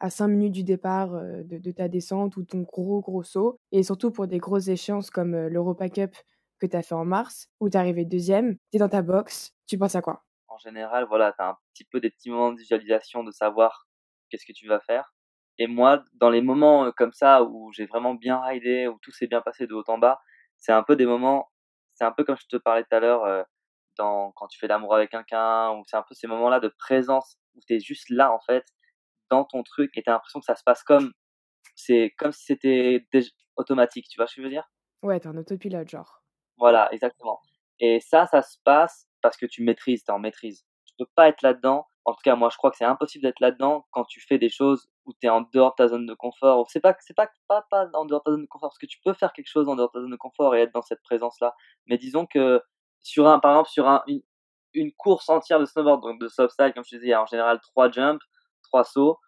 [0.00, 3.82] À 5 minutes du départ, heu, de ta descente ou ton gros, gros saut et
[3.82, 6.14] surtout pour des grosses échéances comme, heu, l'Europa Cup
[6.60, 9.02] que tu as fait en mars, où tu es arrivé 2e, tu es dans ta
[9.02, 10.22] box, tu penses à quoi?
[10.48, 13.86] En général, voilà, tu as un petit peu des petits moments de visualisation de savoir
[14.30, 15.12] qu'est-ce que tu vas faire
[15.60, 19.10] et moi, dans les moments, heu, comme ça où j'ai vraiment bien ridé, où tout
[19.10, 20.20] s'est bien passé de haut en bas,
[20.56, 21.50] c'est un peu des moments
[21.94, 23.44] c'est un peu comme je te parlais tout à l'heure,
[23.98, 27.60] quand tu fais l'amour avec quelqu'un ou c'est un peu ces moments-là de présence où
[27.66, 28.64] tu es juste là, en fait,
[29.30, 31.12] dans ton truc et tu as l'impression que ça se passe comme
[31.74, 33.06] c'est comme si c'était
[33.56, 34.68] automatique, tu vois ce que je veux dire?
[35.02, 36.22] Ouais, tu es en autopilote, genre.
[36.56, 37.40] Voilà, exactement
[37.80, 40.64] et ça, ça se passe parce que tu maîtrises, tu es en maîtrise.
[40.84, 43.40] Tu peux pas être là-dedans, en tout cas, moi, je crois que c'est impossible d'être
[43.40, 46.14] là-dedans quand tu fais des choses où tu es en dehors de ta zone de
[46.14, 46.68] confort.
[46.70, 48.86] C'est pas c'est pas pas pas en dehors de ta zone de confort, parce que
[48.86, 50.82] tu peux faire quelque chose en dehors de ta zone de confort et être dans
[50.82, 51.54] cette présence-là.
[51.86, 52.62] Mais disons que
[53.00, 54.22] sur un par exemple, sur un une
[54.74, 57.22] une course entière de snowboard, donc de slopestyle, comme je te disais, il y a
[57.22, 58.22] en général 3 jumps,
[58.68, 59.18] 3 sauts,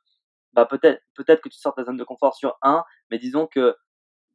[0.54, 3.76] bah, peut-être peut-être que tu sors ta zone de confort sur un, mais disons que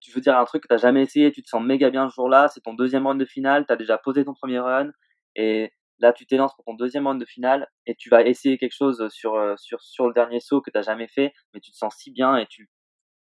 [0.01, 2.09] je veux dire un truc que tu as jamais essayé, tu te sens méga bien
[2.09, 4.91] ce jour-là, c'est ton 2e run de finale, tu as déjà posé ton 1er run
[5.35, 8.75] et là, tu t'élances pour ton 2e run de finale et tu vas essayer quelque
[8.75, 11.71] chose sur, heu, sur sur le dernier saut que tu as jamais fait, mais tu
[11.71, 12.69] te sens si bien et tu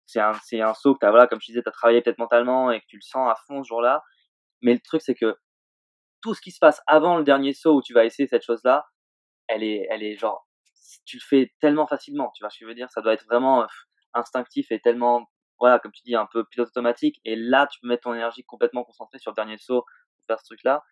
[0.06, 2.02] c'est un c'est un saut que tu as voilà, comme je disais, tu as travaillé
[2.02, 4.02] peut-être mentalement et que tu le sens à fond ce jour-là.
[4.62, 5.36] Mais le truc, c'est que
[6.22, 8.86] tout ce qui se passe avant le dernier saut où tu vas essayer cette chose-là,
[9.48, 10.43] elle est elle est genre
[11.04, 12.90] tu le fais tellement facilement, tu vois ce que je veux dire?
[12.90, 13.66] Ça doit être vraiment, heu,
[14.14, 15.26] instinctif et tellement
[15.60, 18.44] voilà, comme tu dis, un peu pilote automatique et là, tu peux mettre ton énergie
[18.44, 19.82] complètement concentrée sur le dernier saut
[20.16, 20.82] pour faire ce truc-là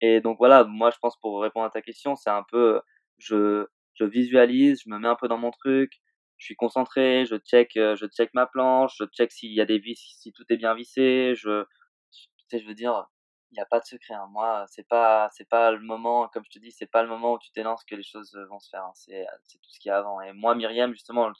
[0.00, 2.80] et donc voilà, moi, je pense pour répondre à ta question, c'est un peu,
[3.18, 5.92] je je visualise, je me mets un peu dans mon truc,
[6.38, 9.66] je suis concentré, je check, heu, je check ma planche, je check s'il y a
[9.66, 11.64] des vis, si tout est bien vissé, je
[12.10, 13.04] tu sais, je veux dire,
[13.52, 14.26] il y a pas de secret, hein.
[14.30, 17.34] Moi, c'est pas c'est pas le moment, comme je te dis, c'est pas le moment
[17.34, 18.92] où tu t'élances que les choses, heu, vont se faire, hein.
[18.94, 21.30] C'est, heu, c'est tout ce qu'il y a avant et moi, Myriam, justement,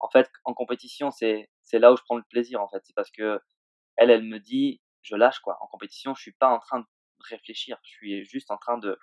[0.00, 2.82] en fait, en compétition, c'est c'est là où je prends le plaisir, en fait.
[2.84, 3.40] C'est parce qu'elle,
[3.98, 5.58] elle me dit: «Je lâche, quoi».
[5.62, 6.86] En compétition, je suis pas en train de
[7.30, 8.98] réfléchir, je suis juste en train de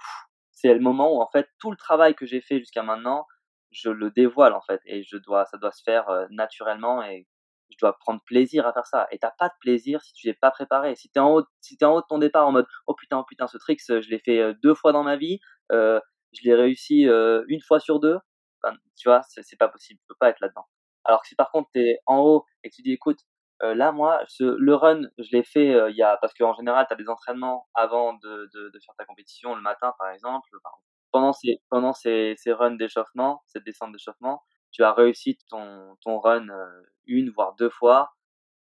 [0.51, 3.27] c'est le moment où, en fait, tout le travail que j'ai fait jusqu'à maintenant,
[3.71, 7.27] je le dévoile, en fait et je dois ça doit se faire, heu, naturellement et
[7.73, 10.29] je dois prendre plaisir à faire ça et tu as pas de plaisir si tu
[10.29, 10.95] es pas préparé.
[10.95, 12.67] Si tu es en haut si tu es en haut de ton départ en mode:
[12.87, 15.39] «Oh putain, oh putain, ce trick, je l'ai fait, heu, 2 fois dans ma vie,
[15.73, 16.01] heu,
[16.33, 18.19] je l'ai réussi, 1 fois sur 2»,
[18.63, 19.21] enfin, tu vois?
[19.29, 20.65] C'est pas possible, tu peux pas être là-dedans.
[21.05, 23.19] Alors que si par contre tu es en haut et que tu dis: «Écoute,
[23.61, 26.93] là, moi, ce le run, je l'ai fait, il y a» parce qu'en général, tu
[26.93, 30.49] as des entraînements avant de de faire ta compétition le matin, par exemple,
[31.11, 34.41] pendant ces pendant ces ces runs d'échauffement, cette descente d'échauffement,
[34.73, 38.13] tu as réussi ton ton run, heu, 1 voire 2 fois,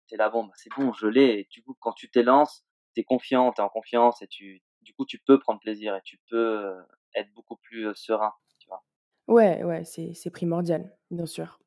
[0.07, 2.65] tu es là: «Bon, bah, c'est bon, je l'ai» et du coup, quand tu t'élances,
[2.95, 5.95] tu es confiant, tu es en confiance et tu du coup, tu peux prendre plaisir
[5.95, 6.37] et tu peux,
[6.67, 6.77] heu,
[7.15, 8.83] être beaucoup plus, heu, serein, tu vois?
[9.27, 11.59] Ouais, ouais, c'est c'est primordial, bien sûr.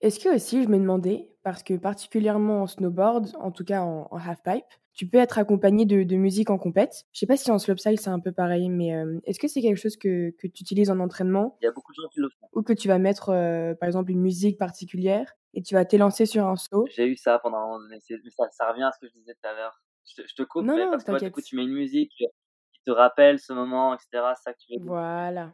[0.00, 4.06] Est-ce que aussi, je me demandais, parce que particulièrement en snowboard, en tout cas en
[4.10, 7.04] en half-pipe, tu peux être accompagné de de musique en compète?
[7.12, 9.60] Je sais pas si en slopestyle c'est un peu pareil, mais hem, est-ce que c'est
[9.60, 11.56] quelque chose que que tu utilises en entraînement?
[11.60, 12.48] Il y a beaucoup de gens qui le font.
[12.52, 16.26] Ou que tu vas mettre, heu, par exemple, une musique particulière et tu vas t'élancer
[16.26, 16.86] sur un saut?
[16.86, 19.12] J'ai eu ça pendant un moment donné, c'est ça ça revient à ce que je
[19.12, 19.80] disais tout à l'heure.
[20.06, 21.64] Je te je te coupe, Non, mais non, parce que moi, du coup, tu mets
[21.64, 24.92] une musique qui te rappelle ce moment et cetera, c'est ça que tu veux dire?
[24.92, 25.52] Voilà.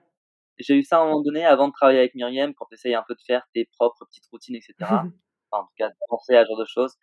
[0.58, 2.94] J'ai eu ça à un moment donné avant de travailler avec Myriam, quand tu essayes
[2.94, 5.08] un peu de faire tes propres petites routines et cetera.
[5.50, 6.94] Enfin, en tout cas, de penser à ce genre de choses.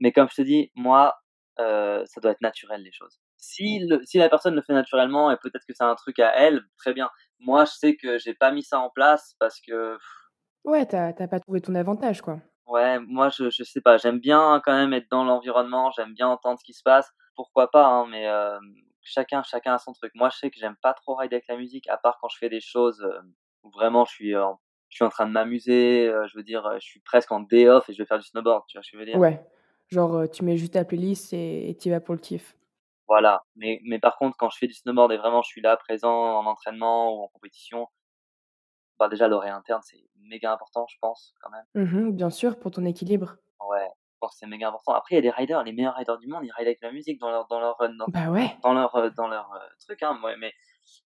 [0.00, 1.16] Mais comme je te dis, moi,
[1.60, 3.18] heu, ça doit être naturel les choses.
[3.38, 6.34] Si le si la personne le fait naturellement et peut-être que c'est un truc à
[6.36, 7.10] elle, très bien.
[7.40, 9.98] Moi, je sais que j'ai pas mis ça en place parce que
[10.64, 12.42] Ouais, tu as tu as pas trouvé ton avantage, quoi.
[12.66, 16.28] ouais, moi, je je sais pas, j'aime bien quand même être dans l'environnement, j'aime bien
[16.28, 17.10] entendre ce qui se passe.
[17.34, 18.60] Pourquoi pas, hein, mais hem,
[19.06, 20.12] chacun chacun a son truc.
[20.14, 22.38] Moi, je sais que j'aime pas trop rider avec la musique, à part quand je
[22.38, 23.20] fais des choses, heu,
[23.64, 26.70] où vraiment je suis en je suis en train de m'amuser, heu, je veux dire,
[26.80, 28.90] je suis presque en day off et je vais faire du snowboard, tu vois ce
[28.92, 29.20] que je veux dire?
[29.20, 29.44] Ouais,
[29.88, 32.56] genre, tu mets juste ta playlist et tu y vas pour le kiff.
[33.08, 35.76] Voilà, mais mais par contre, quand je fais du snowboard et vraiment je suis là,
[35.76, 37.88] présent en entraînement ou en compétition,
[38.98, 41.64] bah, déjà l'oreille interne, c'est méga important, je pense, quand même.
[41.76, 43.36] Mmh mh, bien sûr, pour ton équilibre.
[43.60, 43.90] Ouais.
[44.20, 44.92] Que c'est méga important.
[44.92, 46.90] Après, il y a des riders, les meilleurs riders du monde, ils rident avec la
[46.90, 48.56] musique dans leur, dans leur run, dans, Bah ouais.
[48.62, 50.18] dans leur, euh, dans leur euh, truc, hein.
[50.20, 50.52] Moi, mais,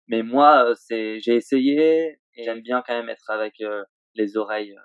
[0.09, 3.85] mais moi, euh, c'est, j'ai essayé et j'aime bien quand même être avec euh,
[4.15, 4.77] les oreilles,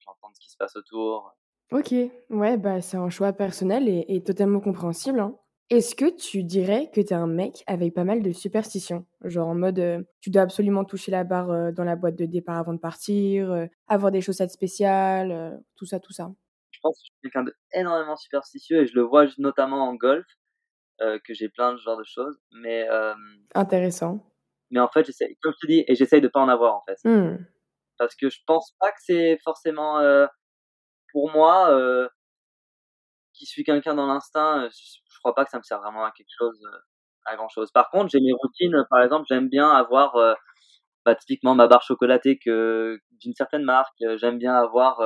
[0.00, 1.34] j'entends ce qui se passe autour.
[1.70, 1.92] Ok,
[2.30, 5.20] ouais, bah c'est un choix personnel et, et totalement compréhensible.
[5.20, 5.36] hein.
[5.70, 9.04] Est-ce que tu dirais que t'es un mec avec pas mal de superstitions?
[9.22, 12.24] Genre en mode, euh, tu dois absolument toucher la barre euh, dans la boîte de
[12.24, 16.30] départ avant de partir, euh, avoir des chaussettes spéciales, tout ça, tout ça.
[16.78, 20.24] Je pense que je suis quelqu'un d'énormément superstitieux et je le vois notamment en golf,
[21.00, 22.38] euh, que j'ai plein de genre de choses.
[22.52, 23.14] Mais, euh,
[23.56, 24.24] Intéressant.
[24.70, 26.84] mais en fait, j'essaie, comme je te dis, et j'essaye de pas en avoir en
[26.86, 26.98] fait.
[27.04, 27.44] Hmm.
[27.98, 30.28] Parce que je pense pas que c'est forcément euh,
[31.12, 32.08] pour moi, euh,
[33.34, 36.12] qui suis quelqu'un dans l'instinct, je, je crois pas que ça me sert vraiment à
[36.12, 36.60] quelque chose,
[37.24, 37.72] à grand chose.
[37.72, 40.14] Par contre, j'ai mes routines, par exemple, j'aime bien avoir
[41.04, 45.00] bah, typiquement ma barre chocolatée que d'une certaine marque, j'aime bien avoir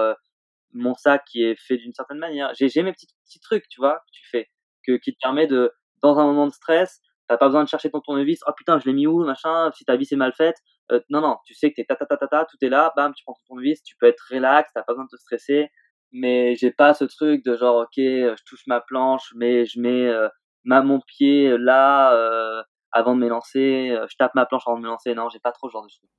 [0.72, 2.52] mon sac qui est fait d'une certaine manière.
[2.54, 4.48] J'ai mes petits petits trucs, tu vois, que tu fais,
[4.86, 7.90] que qui te permet de dans un moment de stress, t'as pas besoin de chercher
[7.90, 8.40] ton tournevis.
[8.46, 9.70] Oh putain, je l'ai mis où, machin.
[9.74, 10.56] Si ta vis est mal faite,
[10.92, 12.92] euh, non non, tu sais que t'es ta ta ta ta ta, tout est là,
[12.96, 15.68] bam, tu prends ton tournevis, tu peux être relax, t'as pas besoin de te stresser.
[16.12, 19.80] Mais j'ai pas ce truc de genre ok, euh, je touche ma planche, mais je
[19.80, 20.28] mets euh,
[20.64, 22.62] ma mon pied là euh,
[22.92, 25.14] avant de m'élancer, euh, je tape ma planche avant de me lancer.
[25.14, 26.10] Non, j'ai pas trop ce genre de truc.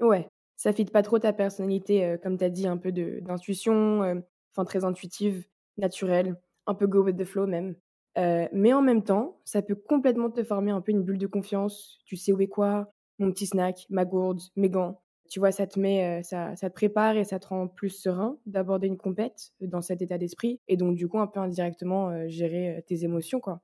[0.00, 4.84] Ouais, ça fit pas trop ta personnalité, comme t'as dit, un peu d'intuition, enfin très
[4.84, 5.46] intuitive,
[5.76, 6.36] naturelle,
[6.66, 7.76] un peu go with the flow même.
[8.16, 11.98] Mais en même temps, ça peut complètement te former un peu une bulle de confiance.
[12.06, 15.00] Tu sais où est quoi, mon petit snack, ma gourde, mes gants.
[15.30, 18.38] Tu vois, ça te met, ça, ça te prépare et ça te rend plus serein
[18.46, 20.60] d'aborder une compète dans cet état d'esprit.
[20.68, 23.60] Et donc, du coup, un peu indirectement, gérer tes émotions, quoi.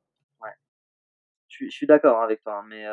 [1.49, 2.85] Je suis, je suis d'accord avec toi, hein, mais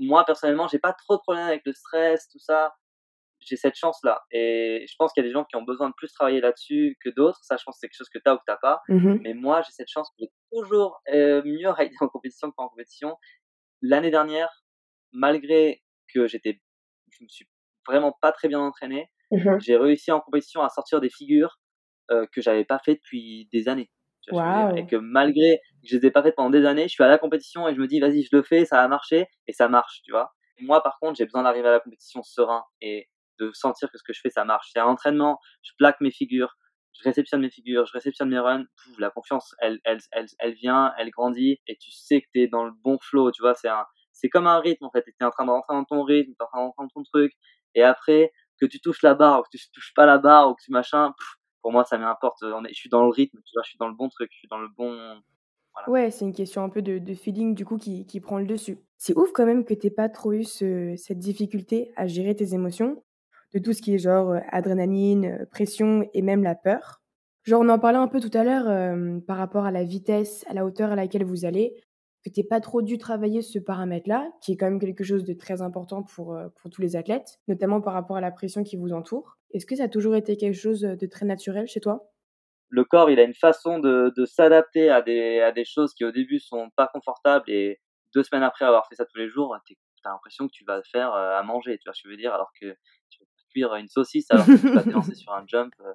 [0.00, 2.74] moi personnellement, j'ai pas trop de problèmes avec le stress, tout ça.
[3.40, 5.94] J'ai cette chance-là, et je pense qu'il y a des gens qui ont besoin de
[5.96, 7.38] plus travailler là-dessus que d'autres.
[7.42, 8.80] Ça, je pense que c'est quelque chose que t'as ou que t'as pas.
[8.88, 9.20] Mhm.
[9.22, 12.68] Mais moi, j'ai cette chance j'ai toujours euh, mieux rider en compétition que pas en
[12.68, 13.16] compétition.
[13.80, 14.64] L'année dernière,
[15.12, 15.82] malgré
[16.12, 16.60] que j'étais,
[17.10, 17.46] je me suis
[17.86, 19.60] vraiment pas très bien entraîné, Mhm.
[19.60, 21.58] j'ai réussi en compétition à sortir des figures
[22.10, 23.90] euh, que j'avais pas fait depuis des années.
[24.22, 24.78] Tu vois que.
[24.78, 27.08] Et que malgré que je les ai pas faites pendant des années, je suis à
[27.08, 29.68] la compétition et je me dis vas-y je le fais, ça va marcher et ça
[29.68, 30.32] marche, tu vois?
[30.60, 33.08] Moi par contre j'ai besoin d'arriver à la compétition serein et
[33.38, 34.70] de sentir que ce que je fais ça marche.
[34.72, 36.56] C'est un entraînement, je plaque mes figures,
[36.92, 38.64] je réceptionne mes figures, je réceptionne mes runs,
[38.98, 42.48] la confiance elle, elle, elle, elle vient, elle grandit et tu sais que tu es
[42.48, 43.68] dans le bon flow, tu vois, c'est
[44.12, 46.32] c'est comme un rythme en fait, tu es en train de rentrer dans ton rythme,
[46.32, 47.32] tu en train de rentrer dans ton truc
[47.74, 50.54] et après que tu touches la barre ou que tu touches pas la barre ou
[50.54, 51.12] que tu machin,
[51.62, 53.94] pour moi ça m'importe, je suis dans le rythme, tu vois, je suis dans le
[53.94, 55.20] bon truc, je suis dans le bon.
[55.86, 58.78] Ouais, c'est une question un peu de, feeling du coup qui, qui prend le dessus.
[58.96, 62.54] C'est ouf quand même que t'aies pas trop eu ce- cette difficulté à gérer tes
[62.54, 63.02] émotions,
[63.54, 67.00] de tout ce qui est genre euh, adrénaline, euh, pression et même la peur.
[67.44, 70.44] Genre on en parlait un peu tout à l'heure euh, par rapport à la vitesse,
[70.48, 71.74] à la hauteur à laquelle vous allez,
[72.24, 75.32] que t'aies pas trop dû travailler ce paramètre-là, qui est quand même quelque chose de
[75.32, 78.92] très important pour, pour tous les athlètes, notamment par rapport à la pression qui vous
[78.92, 79.38] entoure.
[79.54, 82.10] Est-ce que ça a toujours été quelque chose de très naturel chez toi?
[82.70, 86.04] Le corps, il a une façon de, de s'adapter à des, à des choses qui
[86.04, 87.78] au début sont pas confortables et
[88.14, 89.56] deux semaines après avoir fait ça tous les jours,
[90.02, 92.34] t'as l'impression que tu vas faire à manger, tu vois ce que je veux dire,
[92.34, 92.76] alors que
[93.58, 95.92] cuire une saucisse alors que tu vas te lancer sur un jump euh,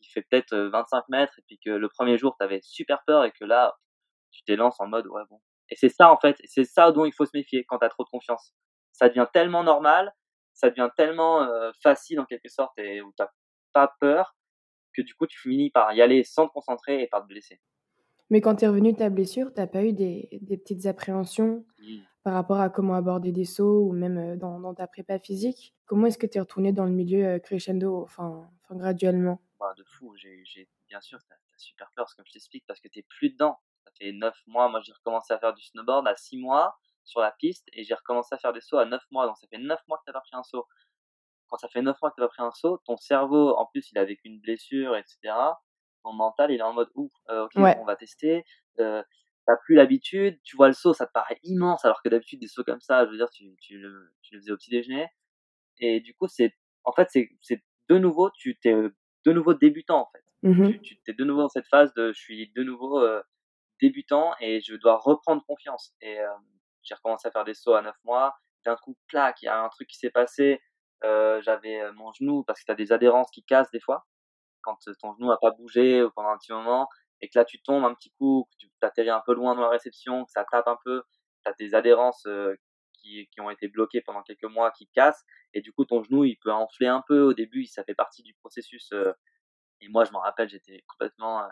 [0.00, 3.24] qui fait peut-être euh, 25 mètres et puis que le premier jour t'avais super peur
[3.24, 3.74] et que là
[4.30, 5.40] tu t'élances en mode ouais bon.
[5.70, 8.04] Et c'est ça en fait, c'est ça dont il faut se méfier quand t'as trop
[8.04, 8.52] de confiance.
[8.92, 10.12] Ça devient tellement normal,
[10.54, 13.28] ça devient tellement euh, facile en quelque sorte et où t'as
[13.72, 14.36] pas peur
[14.94, 17.60] que du coup tu finis par y aller sans te concentrer et par te blesser.
[18.30, 21.64] Mais quand t'es revenu de ta blessure, t'as pas eu des, des petites appréhensions
[22.26, 25.76] par rapport à comment aborder des sauts ou même euh, dans, dans ta prépa physique
[25.84, 29.40] Comment est-ce que t'es retourné dans le milieu euh, crescendo, enfin, enfin graduellement?
[29.60, 30.42] Bah, de fou, j'ai,
[30.88, 33.60] bien sûr, t'as, t'as super peur, comme je t'explique, parce que t'es plus dedans.
[33.84, 37.20] Ça fait 9 mois, moi j'ai recommencé à faire du snowboard à 6 mois sur
[37.20, 39.58] la piste et j'ai recommencé à faire des sauts à 9 mois, donc ça fait
[39.58, 40.66] 9 mois que t'as pas pris un saut.
[41.46, 43.88] Quand ça fait 9 mois que t'as pas pris un saut, ton cerveau, en plus,
[43.92, 45.32] il a vécu une blessure, etc.
[46.02, 47.76] Ton mental, il est en mode, ouf, euh, ok, Ouais.
[47.80, 48.44] on va tester.
[48.80, 49.00] Euh,
[49.46, 52.48] t'as plus l'habitude, tu vois le saut, ça te paraît immense, alors que d'habitude, des
[52.48, 55.08] sauts comme ça, je veux dire, tu, tu, le, tu le faisais au petit déjeuner.
[55.78, 58.94] Et du coup, c'est, en fait, c'est, c'est de nouveau, tu t'es euh,
[59.24, 60.24] de nouveau débutant, en fait.
[60.42, 60.72] Mhm.
[60.72, 63.22] Tu, tu t'es de nouveau dans cette phase de, je suis de nouveau euh,
[63.80, 65.94] débutant et je dois reprendre confiance.
[66.00, 66.28] Et euh,
[66.82, 68.34] j'ai recommencé à faire des sauts à 9 mois.
[68.64, 70.60] D'un coup, clac, il y a un truc qui s'est passé.
[71.04, 74.06] Euh, j'avais euh, mon genou parce que tu as des adhérences qui cassent des fois
[74.62, 76.88] quand euh, ton genou a pas bougé ou pendant un petit moment
[77.20, 79.62] et que là tu tombes un petit coup, que tu atterris un peu loin dans
[79.62, 81.02] la réception, que ça tape un peu,
[81.44, 82.54] tu as des adhérences euh,
[82.94, 86.24] qui, qui ont été bloquées pendant quelques mois qui cassent et du coup ton genou
[86.24, 89.12] il peut enfler un peu au début, ça fait partie du processus euh,
[89.80, 91.48] et moi je m'en rappelle, j'étais complètement euh,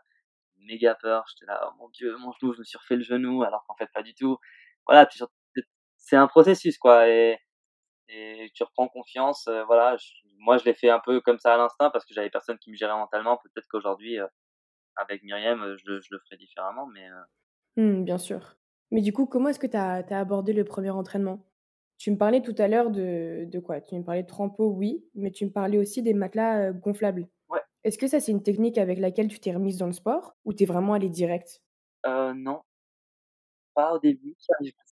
[0.59, 1.25] méga peur.
[1.31, 3.77] J'étais là, oh mon dieu, mon genou, je me suis refait le genou, alors qu'en
[3.77, 4.39] fait pas du tout.
[4.87, 5.09] Voilà,
[5.97, 7.39] c'est un processus quoi, et,
[8.09, 9.47] et tu reprends confiance.
[9.49, 12.15] euh, voilà, je- moi je l'ai fait un peu comme ça à l'instinct parce que
[12.15, 13.39] j'avais personne qui me gérait mentalement.
[13.39, 14.27] Peut-être qu'aujourd'hui, euh,
[14.97, 17.09] avec Myriam, je, le- je le ferais différemment, mais
[17.77, 18.57] Mmh, bien sûr.
[18.91, 21.45] Mais du coup, comment est-ce que tu as, abordé le premier entraînement?
[21.99, 23.81] Tu me parlais tout à l'heure de, de quoi?
[23.81, 27.29] Tu me parlais de trampo, oui, mais tu me parlais aussi des matelas gonflables.
[27.49, 27.61] Ouais.
[27.85, 30.53] Est-ce que ça, c'est une technique avec laquelle tu t'es remise dans le sport ou
[30.53, 31.63] t'es vraiment allé direct?
[32.07, 32.63] Euh, non,
[33.75, 34.35] pas au début.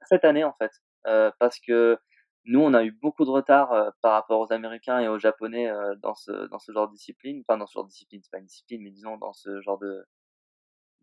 [0.08, 0.72] Cette année en fait,
[1.06, 1.98] euh, parce que
[2.44, 5.68] nous, on a eu beaucoup de retard euh, par rapport aux Américains et aux Japonais
[5.70, 7.42] euh, dans ce dans ce genre de discipline.
[7.46, 9.78] Enfin, dans ce genre de discipline, c'est pas une discipline, mais disons dans ce genre
[9.78, 10.04] de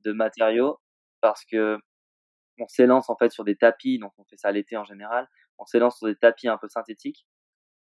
[0.03, 0.79] de matériaux,
[1.21, 1.79] parce que
[2.59, 5.27] on s'élance en fait sur des tapis, donc on fait ça l'été en général.
[5.59, 7.27] On s'élance sur des tapis un peu synthétiques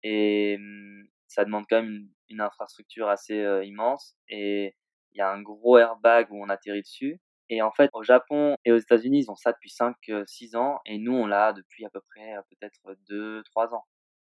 [0.02, 4.76] et hum, ça demande quand même une, infrastructure assez euh, immense et
[5.12, 7.20] il y a un gros airbag où on atterrit dessus.
[7.52, 10.96] Et en fait, au Japon et aux États-Unis, ils ont ça depuis 5-6 ans et
[10.96, 12.80] nous, on l'a depuis à peu près euh, peut-être
[13.10, 13.84] 2-3 ans.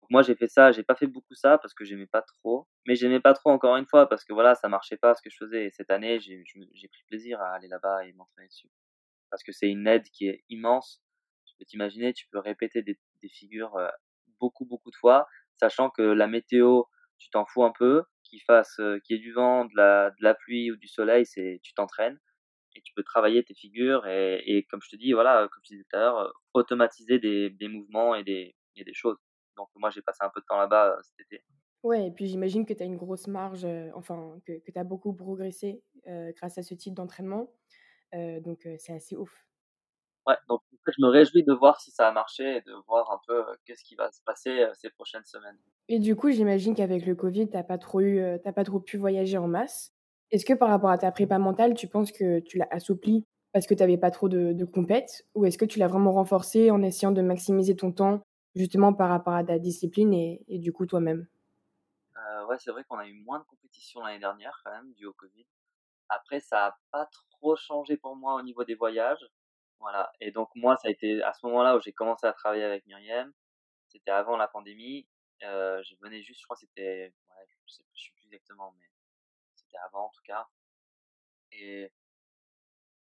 [0.02, 2.68] Donc moi, j'ai fait ça, j'ai pas fait beaucoup ça parce que j'aimais pas trop,
[2.86, 5.30] mais j'aimais pas trop encore une fois parce que voilà, ça marchait pas ce que
[5.30, 5.64] je faisais.
[5.64, 8.70] Et cette année, j'ai pris plaisir à aller là-bas et m'entraîner dessus
[9.30, 11.02] parce que c'est une aide qui est immense.
[11.44, 12.96] Tu peux t'imaginer, tu peux répéter des,
[13.30, 13.88] figures euh,
[14.38, 16.84] beaucoup, beaucoup de fois, sachant que la météo,
[17.18, 20.10] tu t'en fous un peu, qu'il fasse, euh, qu'il y ait du vent, de la,
[20.10, 22.20] de la pluie ou du soleil, c'est, tu t'entraînes
[22.88, 25.84] tu peux travailler tes figures et, et comme je te dis, voilà, comme je disais
[25.90, 29.18] tout à l'heure, automatiser des, des mouvements et des, et des choses.
[29.56, 31.44] Donc moi, j'ai passé un peu de temps là-bas euh, cet été.
[31.82, 34.78] Ouais, et puis j'imagine que tu as une grosse marge, euh, enfin, que, que tu
[34.78, 37.52] as beaucoup progressé euh, grâce à ce type d'entraînement.
[38.12, 39.44] Donc, c'est assez ouf.
[40.26, 42.72] Ouais, donc en fait, je me réjouis de voir si ça a marché et de
[42.86, 45.58] voir un peu qu'est-ce qui va se passer ces prochaines semaines.
[45.88, 49.36] Et du coup, j'imagine qu'avec le Covid, t'as pas trop eu, pas trop pu voyager
[49.36, 49.94] en masse.
[50.30, 53.66] Est-ce que par rapport à ta prépa mentale, tu penses que tu l'as assoupli parce
[53.66, 56.82] que t'avais pas trop de, de compètes, ou est-ce que tu l'as vraiment renforcé en
[56.82, 58.20] essayant de maximiser ton temps
[58.54, 61.26] justement par rapport à ta discipline et, et du coup toi-même?
[62.16, 65.06] Euh, ouais, c'est vrai qu'on a eu moins de compétitions l'année dernière quand même, dû
[65.06, 65.46] au Covid.
[66.10, 69.26] Après, ça a pas trop changé pour moi au niveau des voyages.
[69.80, 70.12] Voilà.
[70.20, 72.86] Et donc moi, ça a été à ce moment-là où j'ai commencé à travailler avec
[72.86, 73.32] Myriam.
[73.88, 75.06] C'était avant la pandémie.
[75.44, 77.82] Euh, je venais juste, je crois que c'était, ouais, je sais
[78.14, 78.86] plus exactement, mais
[79.78, 80.46] c'était avant en tout cas.
[81.52, 81.92] Et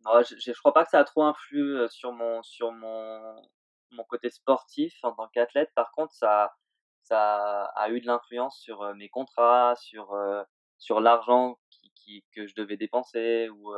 [0.04, 3.42] non, je, je, crois pas que ça a trop influé euh, sur mon, sur mon,
[3.90, 5.70] mon côté sportif en tant qu'athlète.
[5.74, 6.54] Par contre, ça,
[7.02, 10.42] ça a eu de l'influence sur euh, mes contrats, sur, euh,
[10.78, 13.74] sur l'argent qui, qui, que je devais dépenser ou,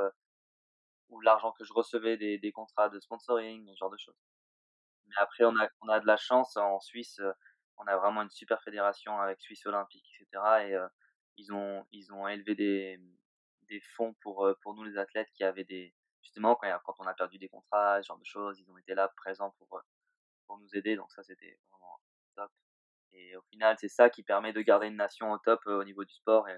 [1.08, 4.16] ou l'argent que je recevais des, contrats de sponsoring, ce genre de choses.
[5.06, 7.20] Mais après, on a, on a de la chance en Suisse,
[7.78, 10.68] on a vraiment une super fédération avec Suisse Olympique, etc.
[10.68, 10.78] Et
[11.36, 13.00] ils, ont, ils ont élevé des,
[13.68, 15.94] des fonds pour, euh, pour nous les athlètes qui avaient des.
[16.22, 18.94] Justement, quand, quand on a perdu des contrats, ce genre de choses, ils ont été
[18.94, 19.80] là présents pour, euh,
[20.46, 20.94] pour nous aider.
[20.94, 21.98] Donc, ça, c'était vraiment
[22.36, 22.50] top.
[23.12, 25.84] Et au final, c'est ça qui permet de garder une nation au top euh, au
[25.84, 26.48] niveau du sport.
[26.48, 26.56] Et,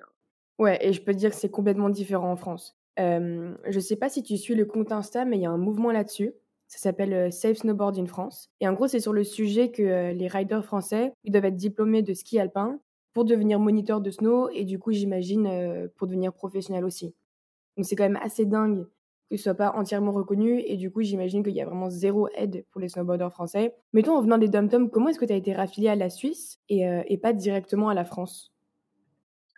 [0.59, 2.77] Ouais, et je peux te dire que c'est complètement différent en France.
[3.01, 5.59] Euh, je sais pas si tu suis le compte Insta, mais il y a un
[5.59, 6.33] mouvement là-dessus.
[6.69, 8.53] Ça s'appelle Safe Snowboard in France.
[8.61, 12.03] Et en gros, c'est sur le sujet que les riders français, ils doivent être diplômés
[12.03, 12.79] de ski alpin
[13.15, 17.15] pour devenir moniteur de snow et du coup, j'imagine, euh, pour devenir professionnel aussi.
[17.77, 18.87] Donc c'est quand même assez dingue
[19.31, 22.29] que ce soit pas entièrement reconnu et du coup, j'imagine qu'il y a vraiment zéro
[22.35, 23.75] aide pour les snowboarders français.
[23.93, 26.61] Mettons, en venant des dom comment est-ce que tu as été raffilié à la Suisse
[26.69, 28.53] et, euh, et pas directement à la France?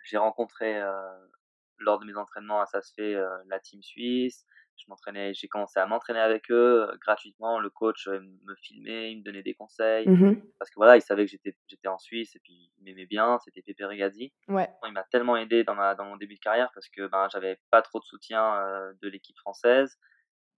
[0.05, 0.91] J'ai rencontré euh,
[1.79, 3.17] lors de mes entraînements à SASFE
[3.49, 4.45] la team suisse.
[4.77, 7.59] Je m'entraînais, j'ai commencé à m'entraîner avec eux euh, gratuitement.
[7.59, 11.01] Le coach euh, me filmait, il me donnait des conseils Mmh parce que voilà, il
[11.01, 13.37] savait que j'étais j'étais en Suisse et puis il m'aimait bien.
[13.43, 14.33] C'était Pepe Regazzi.
[14.47, 14.69] Ouais.
[14.85, 17.59] Il m'a tellement aidé dans ma dans mon début de carrière parce que ben j'avais
[17.71, 19.97] pas trop de soutien euh, de l'équipe française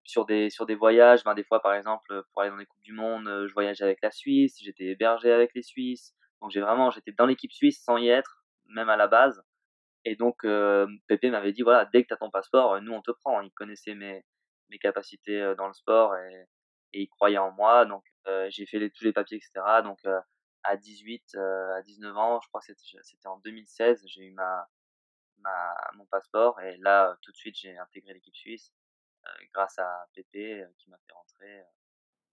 [0.04, 1.24] sur des sur des voyages.
[1.24, 3.84] Ben des fois par exemple pour aller dans les coupes du monde, euh, je voyageais
[3.84, 4.58] avec la Suisse.
[4.62, 6.16] J'étais hébergé avec les Suisses.
[6.42, 9.44] Donc j'ai vraiment j'étais dans l'équipe suisse sans y être, même à la base.
[10.06, 13.02] Et donc, euh, Pépé m'avait dit, voilà, dès que tu as ton passeport, nous, on
[13.02, 13.42] te prend.
[13.42, 14.26] Il connaissait mes,
[14.70, 16.48] mes capacités euh, dans le sport et,
[16.94, 17.86] et il croyait en moi.
[17.86, 19.82] Donc, euh, j'ai fait les, tous les papiers, etc.
[19.84, 20.20] Donc, euh,
[20.64, 24.68] à 18, euh, à 19 ans, je crois que c'était en 2016, j'ai eu ma,
[25.40, 26.60] ma, mon passeport.
[26.62, 28.74] Et là, tout de suite, j'ai intégré l'équipe suisse
[29.28, 31.64] euh, grâce à Pépé qui m'a fait rentrer.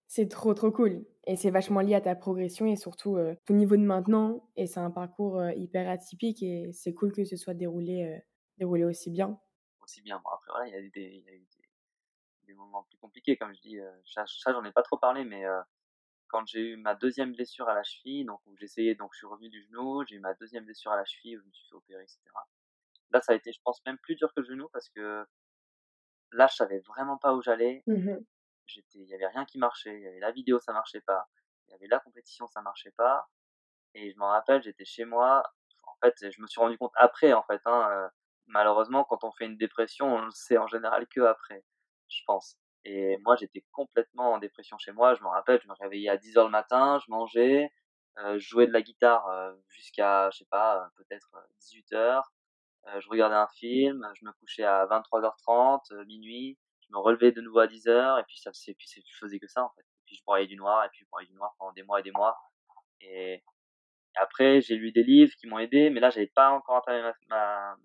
[0.08, 3.54] C'est trop trop cool et c'est vachement lié à ta progression et surtout euh, ton
[3.54, 7.36] niveau de maintenant et c'est un parcours euh, hyper atypique et c'est cool que ce
[7.36, 8.18] soit déroulé, euh,
[8.58, 9.40] déroulé aussi bien.
[9.82, 10.20] Aussi bien.
[10.24, 11.68] Bon après voilà, il y a eu des, il y a eu des,
[12.46, 13.80] des moments plus compliqués comme je dis.
[13.80, 15.42] Euh, ça, ça j'en ai pas trop parlé mais
[16.28, 19.48] quand j'ai eu ma deuxième blessure à la cheville, donc j'essayais, donc je suis revenu
[19.48, 21.74] du genou, j'ai eu ma deuxième blessure à la cheville où je me suis fait
[21.74, 22.20] opérer, etc.
[23.10, 25.24] Là ça a été je pense même plus dur que le genou parce que
[26.32, 27.82] là, je savais vraiment pas où j'allais.
[27.86, 28.16] Mmh
[28.66, 29.96] J'étais, il y avait rien qui marchait.
[29.96, 31.26] Il y avait la vidéo, ça marchait pas.
[31.68, 33.28] Il y avait la compétition, ça marchait pas.
[33.94, 35.42] Et je me rappelle, j'étais chez moi.
[35.84, 37.60] En fait, je me suis rendu compte après, en fait.
[37.66, 38.08] Hein, euh,
[38.46, 41.64] malheureusement, quand on fait une dépression, on le sait en général que après,
[42.08, 42.58] je pense.
[42.84, 45.14] Et moi, j'étais complètement en dépression chez moi.
[45.14, 47.70] Je me rappelle, je me réveillais à 10 heures le matin, je mangeais,
[48.18, 52.32] euh, je jouais de la guitare euh, jusqu'à, je sais pas, peut-être 18 heures.
[53.00, 56.58] je regardais un film, je me couchais à 23h30, minuit
[56.88, 59.38] je me relevais de nouveau à 10 heures et puis ça et puis je faisais
[59.38, 59.82] que ça en fait.
[59.82, 62.00] Et puis je broyais du noir et puis je broyais du noir pendant des mois
[62.00, 62.38] et des mois.
[63.00, 63.42] Et,
[64.18, 67.76] après j'ai lu des livres qui m'ont aidé mais là j'avais pas encore entamé ma,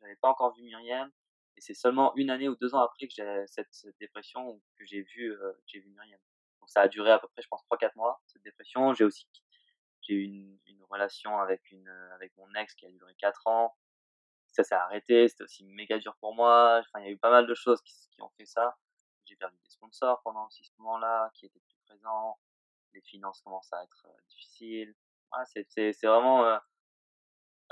[0.00, 1.08] j'avais pas encore vu Myriam
[1.56, 3.68] et c'est seulement une année ou deux ans après que j'ai cette,
[4.00, 6.18] dépression que j'ai vu euh, j'ai vu Myriam
[6.60, 8.94] donc ça a duré à peu près je pense 3 4 mois cette dépression.
[8.94, 9.28] J'ai aussi
[10.02, 13.76] j'ai eu une, une relation avec une avec mon ex qui a duré 4 ans
[14.52, 16.80] ça s'est arrêté, c'était aussi méga dur pour moi.
[16.80, 18.76] Enfin, il y a eu pas mal de choses qui, ont fait ça.
[19.24, 22.38] J'ai perdu des sponsors pendant aussi ce moment-là, qui étaient plus présents.
[22.92, 24.94] Les finances commencent à être euh, difficiles.
[25.32, 26.58] Ouais, c'est, c'est, c'est vraiment euh,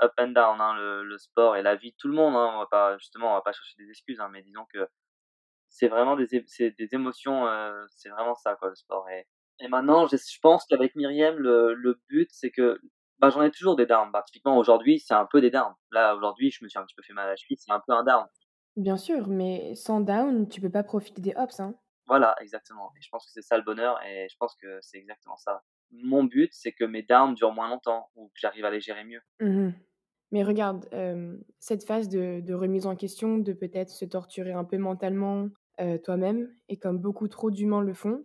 [0.01, 2.35] up and down, hein, le, le, sport et la vie de tout le monde.
[2.35, 2.51] Hein.
[2.55, 4.87] On va pas, justement, on va pas chercher des excuses, hein, mais disons que
[5.69, 9.07] c'est vraiment des, c'est des émotions, euh, c'est vraiment ça, quoi, le sport.
[9.09, 9.27] Et,
[9.59, 12.79] et maintenant, je, je pense qu'avec Myriam, le, le but, c'est que
[13.19, 14.11] bah, j'en ai toujours des downs.
[14.11, 15.73] Bah, typiquement, aujourd'hui, c'est un peu des downs.
[15.91, 17.81] Là, aujourd'hui, je me suis un petit peu fait mal à la cheville, c'est un
[17.85, 18.25] peu un down.
[18.75, 21.75] Bien sûr, mais sans down, tu peux pas profiter des ups, hein.
[22.07, 22.91] Voilà, exactement.
[22.97, 25.63] Et je pense que c'est ça le bonheur, et je pense que c'est exactement ça.
[25.91, 29.03] Mon but, c'est que mes downs durent moins longtemps, ou que j'arrive à les gérer
[29.03, 29.21] mieux.
[29.39, 29.71] Mmh
[30.31, 30.87] mais regarde,
[31.59, 35.49] cette phase de, de, remise en question, de peut-être se torturer un peu mentalement
[36.03, 38.23] toi-même, et comme beaucoup trop d'humains le font,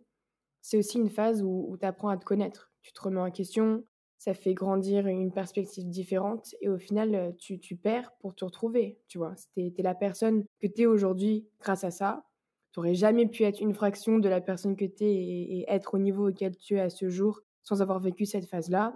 [0.61, 2.72] c'est aussi une phase où, où tu apprends à te connaître.
[2.82, 3.84] Tu te remets en question,
[4.25, 8.99] ça fait grandir une perspective différente et au final, tu, tu perds pour te retrouver,
[9.07, 9.35] tu vois.
[9.55, 12.25] Tu es, la personne que tu es aujourd'hui grâce à ça.
[12.72, 15.93] Tu n'aurais jamais pu être une fraction de la personne que tu es et, être
[15.93, 18.95] au niveau auquel tu es à ce jour sans avoir vécu cette phase-là,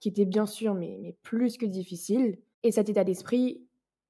[0.00, 2.36] qui était bien sûr, mais, mais plus que difficile.
[2.62, 3.62] Et cet état d'esprit,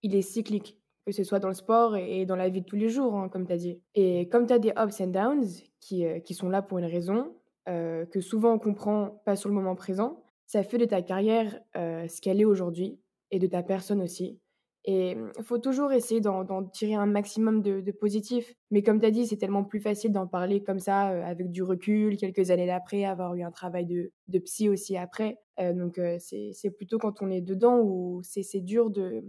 [0.03, 2.77] il est cyclique, que ce soit dans le sport et, dans la vie de tous
[2.77, 3.81] les jours, hein, comme tu as dit.
[3.95, 5.47] Et comme tu as des ups and downs
[5.79, 7.33] qui, qui sont là pour une raison,
[7.67, 12.21] que souvent on comprend pas sur le moment présent, ça fait de ta carrière ce
[12.21, 12.99] qu'elle est aujourd'hui
[13.31, 14.41] et de ta personne aussi.
[14.85, 18.55] Et il mmh, faut toujours essayer d'en tirer un maximum de, positif.
[18.71, 21.63] Mais comme tu as dit, c'est tellement plus facile d'en parler comme ça, avec du
[21.63, 25.39] recul, quelques années d'après, avoir eu un travail de, de psy aussi après.
[25.59, 29.23] donc c'est plutôt quand on est dedans où c'est dur de,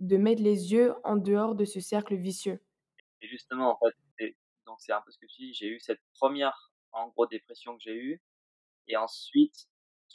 [0.00, 2.60] de mettre les yeux en dehors de ce cercle vicieux.
[3.22, 3.78] Et justement, en
[4.18, 4.36] fait,
[4.66, 7.76] donc c'est un peu ce que tu dis, j'ai eu cette première, en gros, dépression
[7.76, 8.20] que j'ai eue.
[8.88, 9.68] Et ensuite,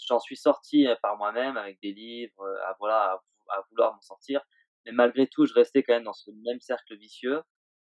[0.08, 4.42] j'en suis sorti par moi-même avec des livres, à voilà, à, vouloir m'en sortir.
[4.86, 7.42] Mais malgré tout, je restais quand même dans ce même cercle vicieux,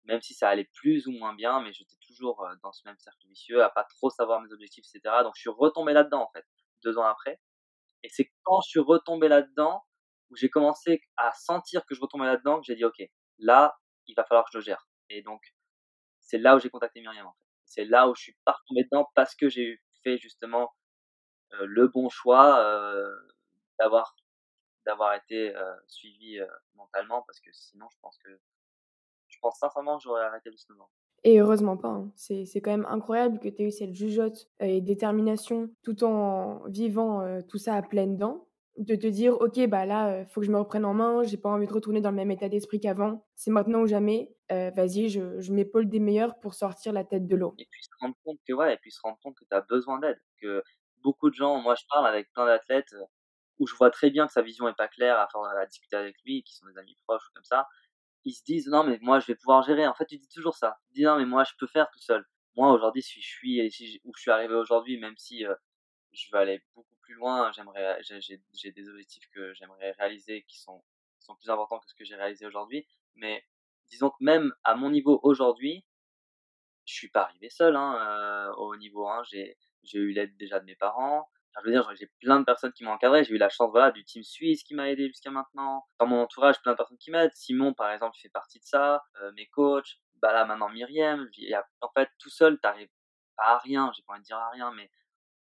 [0.06, 3.28] même si ça allait plus ou moins bien, mais j'étais toujours dans ce même cercle
[3.28, 5.16] vicieux, à pas trop savoir mes objectifs, etc.
[5.24, 6.46] Donc je suis retombé là-dedans en fait,
[6.84, 7.40] deux ans après.
[8.04, 9.84] Et c'est quand je suis retombé là-dedans
[10.30, 13.02] où j'ai commencé à sentir que je retombais là-dedans que j'ai dit ok,
[13.40, 13.76] là,
[14.08, 14.88] il va falloir que je le gère.
[15.10, 15.42] Et donc
[16.20, 17.46] c'est là où j'ai contacté Myriam en fait.
[17.66, 20.83] C'est là où je suis pas retombé dedans parce que j'ai fait justement euh,
[21.62, 23.16] le bon choix euh,
[23.80, 24.16] d'avoir
[24.86, 26.40] d'avoir été euh, suivi
[26.76, 28.30] mentalement parce que sinon je pense que
[29.28, 30.90] je pense sincèrement que j'aurais arrêté le snowboard.
[31.24, 31.88] Et heureusement pas.
[31.88, 32.12] Hein.
[32.16, 36.64] C'est, c'est quand même incroyable que tu aies eu cette jugeote et détermination tout en
[36.68, 38.48] vivant tout ça à pleines dents.
[38.78, 41.50] De te dire, ok, bah là, faut que je me reprenne en main, j'ai pas
[41.50, 45.40] envie de retourner dans le même état d'esprit qu'avant, c'est maintenant ou jamais, vas-y, je,
[45.40, 47.54] je m'épaule des meilleurs pour sortir la tête de l'eau.
[47.60, 49.62] Et puis se rendre compte que, ouais, et puis se rendre compte que tu as
[49.62, 50.64] besoin d'aide, que
[51.04, 53.06] beaucoup de gens, moi je parle avec plein d'athlètes euh,
[53.60, 55.28] où je vois très bien que sa vision est pas claire à,
[55.60, 57.68] à discuter avec lui, qui sont des amis proches ou comme ça,
[58.26, 59.88] ils se disent non mais moi je vais pouvoir gérer.
[59.88, 60.80] En fait tu dis toujours ça.
[60.92, 62.26] Dis non mais moi je peux faire tout seul.
[62.56, 65.56] Moi aujourd'hui si je suis où je suis arrivé aujourd'hui, même si euh,
[66.14, 70.84] je veux aller beaucoup plus loin, j'aimerais j'ai des objectifs que j'aimerais réaliser qui sont
[71.20, 72.88] sont plus importants que ce que j'ai réalisé aujourd'hui.
[73.16, 73.44] Mais
[73.90, 75.86] disons que même à mon niveau aujourd'hui,
[76.86, 79.24] je suis pas arrivé seul hein, euh, au niveau 1.
[79.24, 81.30] J'ai j'ai eu l'aide déjà de mes parents.
[81.58, 83.24] je veux dire, j'ai plein de personnes qui m'ont encadré.
[83.24, 85.86] J'ai eu la chance voilà, du team suisse qui m'a aidé jusqu'à maintenant.
[86.00, 87.34] Dans mon entourage, plein de personnes qui m'aident.
[87.34, 89.04] Simon, par exemple, fait partie de ça.
[89.22, 90.00] Euh, mes coachs.
[90.22, 91.30] Bah là, maintenant, Myriam.
[91.82, 92.90] en fait, tout seul, t'arrives
[93.36, 93.92] pas à rien.
[93.96, 94.90] J'ai pas envie de dire à rien, mais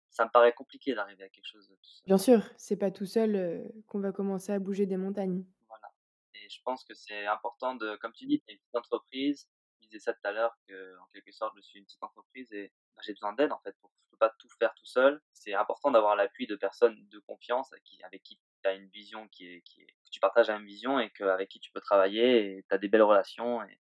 [0.09, 2.03] ça me paraît compliqué d'arriver à quelque chose de tout seul.
[2.05, 5.45] Bien sûr, c'est pas tout seul euh, qu'on va commencer à bouger des montagnes.
[5.69, 5.88] Voilà.
[6.34, 9.47] Et je pense que c'est important de, comme tu dis, tu une petite entreprise.
[9.82, 12.51] Je disais ça tout à l'heure, que en quelque sorte, je suis une petite entreprise
[12.53, 15.21] et bah, j'ai besoin d'aide en fait pour pas tout faire tout seul.
[15.34, 18.88] C'est important d'avoir l'appui de personnes de confiance avec qui, avec qui tu as une
[18.88, 21.59] vision qui est, qui est, que tu partages la même vision et que, avec qui
[21.59, 23.61] tu peux travailler et tu as des belles relations.
[23.63, 23.80] Et,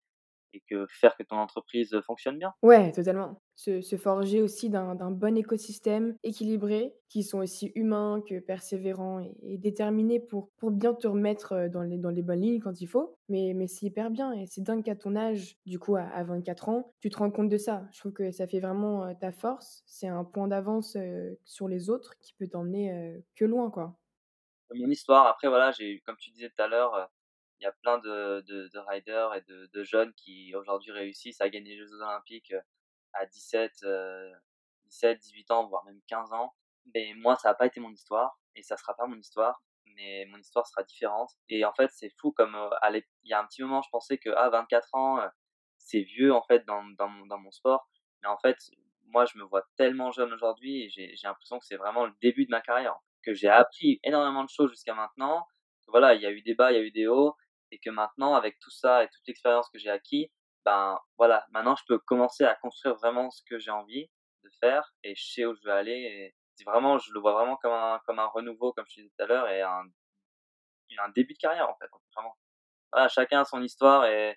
[0.54, 2.52] et que faire que ton entreprise fonctionne bien.
[2.62, 3.40] Ouais, totalement.
[3.54, 10.18] Se, forger aussi d'un bon écosystème équilibré, qui sont aussi humains que persévérants et, déterminés
[10.18, 13.18] pour, pour bien te remettre euh, dans les, dans les bonnes lignes quand il faut.
[13.28, 16.24] Mais, mais c'est hyper bien et c'est dingue qu'à ton âge, du coup à, à
[16.24, 17.86] 24 ans, tu te rends compte de ça.
[17.92, 19.82] Je trouve que ça fait vraiment euh, ta force.
[19.84, 23.94] C'est un point d'avance euh, sur les autres qui peut t'emmener que loin, quoi.
[24.74, 27.10] Mon histoire, après, voilà, j'ai comme tu disais tout à l'heure,
[27.60, 31.48] il y a plein de, de, de riders et de, jeunes qui aujourd'hui réussissent à
[31.48, 32.54] gagner les Jeux Olympiques
[33.14, 34.32] à 17, euh,
[34.86, 36.54] 17, 18 ans, voire même 15 ans.
[36.94, 39.62] Mais moi, ça n'a pas été mon histoire et ça sera pas mon histoire.
[39.96, 41.30] Mais mon histoire sera différente.
[41.48, 44.18] Et en fait, c'est fou comme euh, il y a un petit moment, je pensais
[44.18, 45.28] que à 24 ans, euh,
[45.78, 47.88] c'est vieux en fait dans, dans, mon, dans mon sport.
[48.22, 48.56] Mais en fait,
[49.06, 52.46] moi, je me vois tellement jeune aujourd'hui et j'ai l'impression que c'est vraiment le début
[52.46, 52.96] de ma carrière.
[53.24, 55.46] Que j'ai appris énormément de choses jusqu'à maintenant.
[55.88, 57.36] Voilà, il y a eu des bas, il y a eu des hauts.
[57.70, 60.30] Et que maintenant, avec tout ça et toute l'expérience que j'ai acquis,
[60.64, 64.10] ben voilà, maintenant je peux commencer à construire vraiment ce que j'ai envie
[64.44, 65.92] de faire et je sais où je veux aller.
[65.92, 69.22] Et vraiment, je le vois vraiment comme un, comme un renouveau, comme je disais tout
[69.24, 69.84] à l'heure, et un,
[70.98, 71.88] un début de carrière en fait.
[72.14, 72.36] Vraiment.
[72.92, 74.30] Voilà, chacun a son histoire et,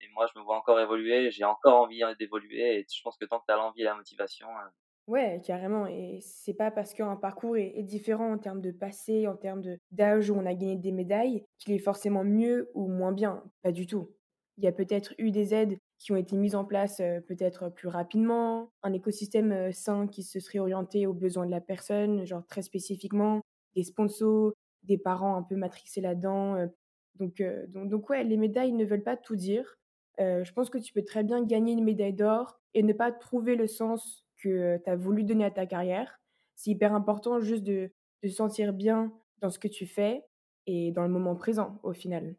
[0.00, 3.26] et moi je me vois encore évoluer, j'ai encore envie d'évoluer et je pense que
[3.26, 4.68] tant que tu as l'envie et la motivation, euh,
[5.06, 5.86] Ouais, carrément.
[5.86, 9.62] Et c'est pas parce qu'un parcours est, est différent en termes de passé, en termes
[9.90, 13.44] d'âge où on a gagné des médailles, qu'il est forcément mieux ou moins bien.
[13.62, 14.14] Pas du tout.
[14.56, 17.88] Il y a peut-être eu des aides qui ont été mises en place peut-être plus
[17.88, 22.62] rapidement, un écosystème sain qui se serait orienté aux besoins de la personne, genre très
[22.62, 23.40] spécifiquement,
[23.74, 24.52] des sponsors,
[24.82, 26.68] des parents un peu matrixés là-dedans.
[27.16, 29.76] Donc, donc, donc ouais, les médailles ne veulent pas tout dire.
[30.18, 33.56] Je pense que tu peux très bien gagner une médaille d'or et ne pas trouver
[33.56, 36.20] le sens que tu as voulu donner à ta carrière.
[36.54, 37.90] C'est hyper important juste de,
[38.22, 40.22] de se sentir bien dans ce que tu fais
[40.66, 42.36] et dans le moment présent au final.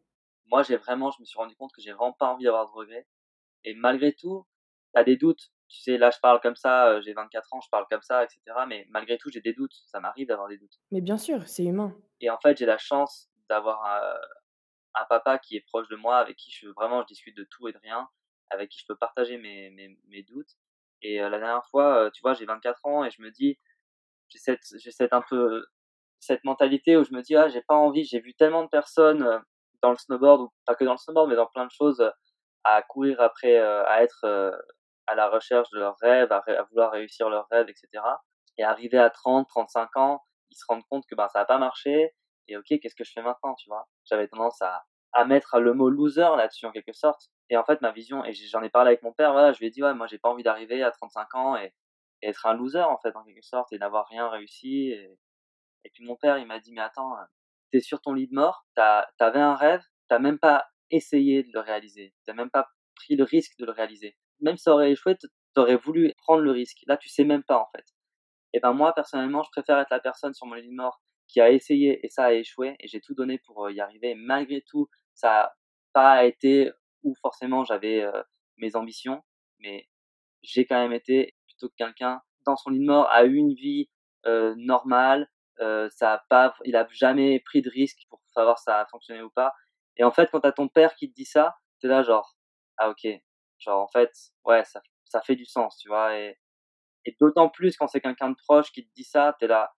[0.47, 2.71] Moi j'ai vraiment, je me suis rendu compte que j'ai vraiment pas envie d'avoir de
[2.71, 3.07] regrets.
[3.63, 4.45] Et malgré tout,
[4.93, 5.51] tu as des doutes.
[5.67, 8.23] Tu sais, là je parle comme ça, euh, j'ai 24 ans, je parle comme ça,
[8.23, 8.41] etc.
[8.67, 9.73] Mais malgré tout, j'ai des doutes.
[9.87, 10.77] Ça m'arrive d'avoir des doutes.
[10.91, 11.95] Mais bien sûr, c'est humain.
[12.21, 16.17] Et en fait, j'ai la chance d'avoir un, un papa qui est proche de moi,
[16.17, 18.07] avec qui je vraiment je discute de tout et de rien,
[18.51, 20.51] avec qui je peux partager mes, mes, mes doutes.
[21.01, 23.59] Et euh, la dernière fois, euh, tu vois, j'ai 24 ans et je me dis,
[24.29, 25.65] j'ai cette, j'ai cette un peu
[26.19, 29.27] cette mentalité où je me dis ah j'ai pas envie, j'ai vu tellement de personnes
[29.85, 32.09] dans le snowboard ou pas que dans le snowboard mais dans plein de choses euh,
[32.63, 34.51] à courir après, euh, à être euh,
[35.05, 38.03] à la recherche de leurs rêves, à, vouloir réussir leurs rêves, etc.
[38.57, 41.59] Et arriver à 30, 35 ans, ils se rendent compte que ben ça a pas
[41.59, 42.11] marché
[42.47, 43.87] et ok qu'est-ce que je fais maintenant, tu vois?
[44.05, 44.83] J'avais tendance à
[45.13, 47.29] à mettre le mot loser là-dessus en quelque sorte.
[47.49, 49.67] Et en fait ma vision et j'en ai parlé avec mon père, voilà, je lui
[49.67, 51.73] ai dit ouais moi j'ai pas envie d'arriver à 35 ans et,
[52.21, 54.95] être un loser en fait en quelque sorte et n'avoir rien réussi
[55.85, 57.15] et puis mon père, il m'a dit, mais attends,
[57.81, 61.59] sur ton lit de mort, t'as, t'avais un rêve, t'as même pas essayé de le
[61.59, 64.15] réaliser, t'as même pas pris le risque de le réaliser.
[64.41, 66.79] Même si ça aurait échoué, t- t'aurais voulu prendre le risque.
[66.87, 67.85] Là, tu sais même pas en fait.
[68.53, 71.41] Et ben moi, personnellement, je préfère être la personne sur mon lit de mort qui
[71.41, 74.15] a essayé et ça a échoué et j'ai tout donné pour euh, y arriver.
[74.15, 75.53] Malgré tout, ça a
[75.93, 76.71] pas été
[77.03, 78.21] où forcément j'avais euh,
[78.57, 79.23] mes ambitions,
[79.59, 79.87] mais
[80.43, 83.53] j'ai quand même été plutôt que quelqu'un dans son lit de mort a eu une
[83.53, 83.89] vie
[84.25, 85.27] euh, normale,
[85.61, 88.85] euh, ça a pas, il a jamais pris de risque pour savoir si ça a
[88.87, 89.53] fonctionné ou pas.
[89.97, 92.35] Et en fait, quand t'as ton père qui te dit ça, t'es là genre
[92.77, 93.07] ah ok,
[93.59, 94.11] genre en fait
[94.45, 96.17] ouais ça ça fait du sens, tu vois.
[96.17, 96.37] Et,
[97.05, 99.73] et d'autant plus quand c'est quelqu'un de proche qui te dit ça, t'es là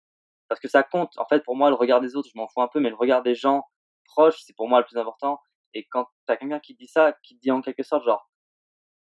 [0.47, 1.17] parce que ça compte.
[1.17, 2.95] En fait, pour moi, le regard des autres, je m'en fous un peu, mais le
[2.95, 3.63] regard des gens
[4.05, 5.39] proches, c'est pour moi le plus important.
[5.73, 8.29] Et quand t'as quelqu'un qui te dit ça, qui te dit en quelque sorte genre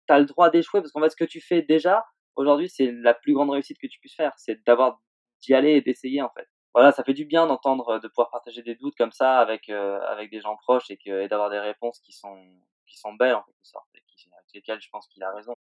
[0.07, 2.05] t'as le droit d'échouer parce qu'en fait ce que tu fais déjà
[2.37, 5.01] aujourd'hui c'est la plus grande réussite que tu puisses faire c'est d'avoir
[5.43, 8.31] d'y aller et d'essayer en fait voilà ça fait du bien d'entendre euh, de pouvoir
[8.31, 12.01] partager des doutes comme ça avec euh, avec des gens proches et d'avoir des réponses
[12.01, 12.37] qui sont
[12.87, 15.55] qui sont belles en quelque sorte et qui, avec lesquelles je pense qu'il a raison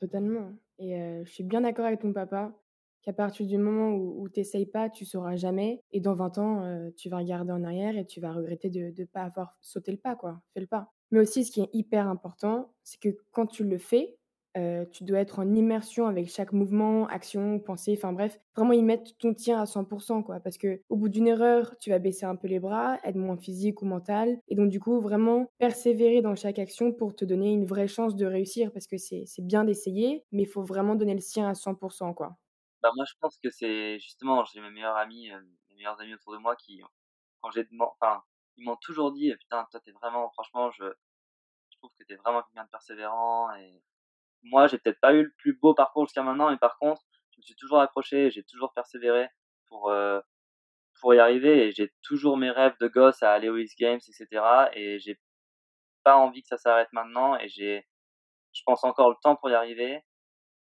[0.00, 0.52] Totalement.
[0.78, 2.52] Et euh, je suis bien d'accord avec ton papa
[3.02, 5.82] qu'à partir du moment où, où tu pas, tu sauras jamais.
[5.90, 9.04] Et dans 20 ans, tu vas regarder en arrière et tu vas regretter de ne
[9.06, 10.40] pas avoir sauté le pas, quoi.
[10.54, 10.92] Fais le pas.
[11.10, 14.17] Mais aussi, ce qui est hyper important, c'est que quand tu le fais,
[14.92, 19.16] tu dois être en immersion avec chaque mouvement, action, pensée, enfin bref, vraiment y mettre
[19.18, 20.40] ton tien à 100%, quoi.
[20.40, 23.36] Parce que au bout d'une erreur, tu vas baisser un peu les bras, être moins
[23.36, 24.38] physique ou mental.
[24.48, 28.16] Et donc, du coup, vraiment persévérer dans chaque action pour te donner une vraie chance
[28.16, 28.72] de réussir.
[28.72, 32.36] Parce que c'est bien d'essayer, mais il faut vraiment donner le sien à 100%, quoi.
[32.82, 35.30] bah moi je pense que c'est justement j'ai mes meilleurs amis
[35.76, 36.80] meilleurs amis autour de moi qui
[37.40, 38.22] quand j'ai enfin
[38.56, 40.84] ils m'ont toujours dit putain toi t'es vraiment franchement je
[41.70, 43.82] je trouve que t'es vraiment quelqu'un de persévérant et
[44.42, 47.38] moi j'ai peut-être pas eu le plus beau parcours jusqu'à maintenant mais par contre je
[47.38, 49.28] me suis toujours accroché j'ai toujours persévéré
[49.66, 50.20] pour euh,
[51.00, 54.00] pour y arriver et j'ai toujours mes rêves de gosse à aller aux X Games
[54.08, 55.18] etc et j'ai
[56.08, 57.86] pas envie que ça s'arrête maintenant et j'ai,
[58.52, 60.02] je pense encore le temps pour y arriver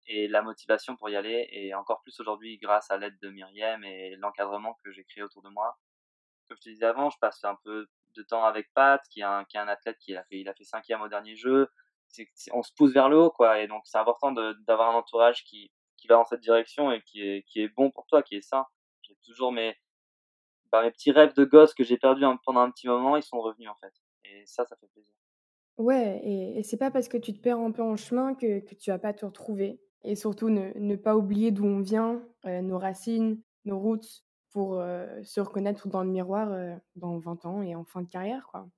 [0.06, 3.82] et la motivation pour y aller et encore plus aujourd'hui grâce à l'aide de Myriam
[3.84, 5.78] et l'encadrement que j'ai créé autour de moi.
[6.48, 9.24] Comme je te disais avant, je passe un peu de temps avec Pat, qui est
[9.24, 11.68] un, qui est un athlète qui a fait, il a fait cinquième au dernier jeu.
[12.52, 13.60] On se pousse vers le haut, quoi.
[13.60, 17.22] Et donc, c'est important d'avoir un entourage qui, qui va dans cette direction et qui
[17.22, 18.66] est, qui est bon pour toi, qui est sain.
[19.02, 19.76] J'ai toujours mes,
[20.72, 23.40] bah, mes petits rêves de gosse que j'ai perdus pendant un petit moment, ils sont
[23.40, 23.92] revenus, en fait.
[24.24, 25.14] Et ça, ça fait plaisir.
[25.78, 28.60] Ouais, et, et c'est pas parce que tu te perds un peu en chemin que,
[28.60, 29.80] que tu vas pas te retrouver.
[30.04, 34.80] Et surtout, ne, ne pas oublier d'où on vient, euh, nos racines, nos routes, pour
[34.80, 38.46] euh, se reconnaître dans le miroir euh, dans 20 ans et en fin de carrière,
[38.50, 38.68] quoi.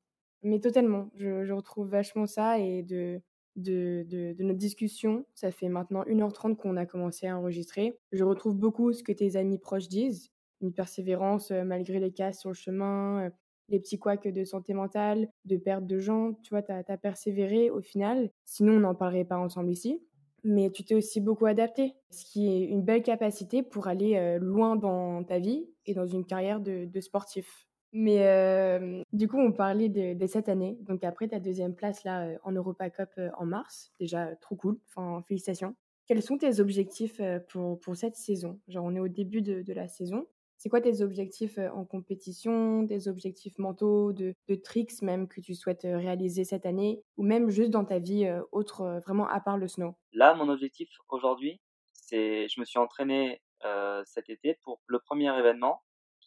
[0.43, 3.20] Mais totalement, je, retrouve vachement ça et de,
[3.57, 7.99] de, de, notre discussion, ça fait maintenant 1h30 qu'on a commencé à enregistrer.
[8.11, 10.30] Je retrouve beaucoup ce que tes amis proches disent,
[10.61, 13.30] une persévérance malgré les casses sur le chemin,
[13.68, 17.70] les petits couacs de santé mentale, de perte de gens, tu vois, tu as, persévéré
[17.70, 18.30] au final.
[18.45, 20.01] Sinon, on n'en parlerait pas ensemble ici
[20.45, 24.74] mais tu t'es aussi beaucoup adapté, ce qui est une belle capacité pour aller loin
[24.74, 27.68] dans ta vie et dans une carrière de sportif.
[27.93, 30.78] Mais euh, du coup, on parlait de, cette année.
[30.82, 34.78] Donc après ta deuxième place là en Europa Cup en mars, déjà trop cool.
[34.88, 35.74] Enfin, félicitations.
[36.07, 38.61] Quels sont tes objectifs pour, pour cette saison?
[38.68, 40.26] Genre, on est au début de, de la saison.
[40.57, 45.55] C'est quoi tes objectifs en compétition, des objectifs mentaux, de, de, tricks même que tu
[45.55, 49.66] souhaites réaliser cette année, ou même juste dans ta vie autre, vraiment à part le
[49.66, 49.95] snow?
[50.12, 51.61] Là, mon objectif aujourd'hui,
[51.93, 55.82] c'est, je me suis entraîné euh, cet été pour le premier événement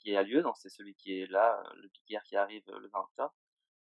[0.06, 2.99] qui a lieu, donc c'est celui qui est là, le Big qui arrive le 20
[2.99, 3.34] octobre.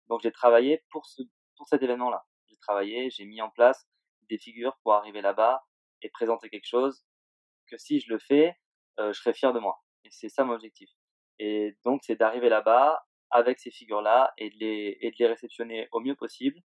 [0.08, 1.22] Donc j'ai travaillé pour ce,
[1.56, 2.24] pour cet événement-là.
[2.46, 3.88] J'ai travaillé, j'ai mis en place
[4.28, 5.64] des figures pour arriver là-bas
[6.02, 7.04] et présenter quelque chose
[7.68, 8.56] que si je le fais,
[8.98, 9.82] euh, je serai fier de moi.
[10.04, 10.90] Et c'est ça mon objectif.
[11.38, 15.88] Et donc, c'est d'arriver là-bas avec ces figures-là et, de les, et de les réceptionner
[15.92, 16.60] au mieux possible.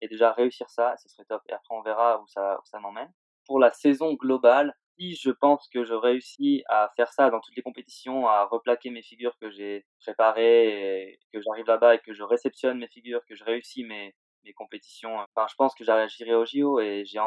[0.00, 1.42] Et déjà réussir ça, ce serait top.
[1.48, 3.12] Et après, on verra où ça, où ça m'emmène.
[3.46, 7.56] Pour la saison globale, si je pense que je réussis à faire ça dans toutes
[7.56, 12.12] les compétitions, à replaquer mes figures que j'ai préparées, et que j'arrive là-bas et que
[12.12, 15.16] je réceptionne mes figures, que je réussis mes, mes compétitions.
[15.16, 17.20] Enfin, je pense que j'irai au JO et j'ai,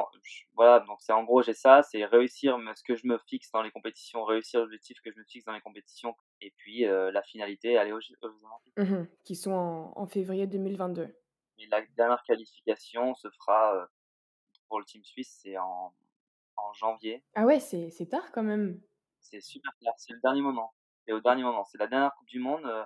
[0.53, 3.61] voilà, donc c'est en gros, j'ai ça, c'est réussir ce que je me fixe dans
[3.61, 7.21] les compétitions, réussir l'objectif que je me fixe dans les compétitions, et puis euh, la
[7.23, 8.77] finalité, aller aux, Jeux Olympiques.
[8.77, 11.07] Mmh qui sont en, en, février 2022.
[11.59, 13.85] Et la dernière qualification se fera euh,
[14.67, 15.93] pour le team suisse, c'est en,
[16.63, 17.23] en janvier.
[17.35, 18.81] Ah ouais, c'est tard quand même.
[19.19, 20.73] C'est super tard, c'est le dernier moment.
[21.05, 22.65] C'est au dernier moment, c'est la dernière Coupe du Monde.
[22.65, 22.85] Euh,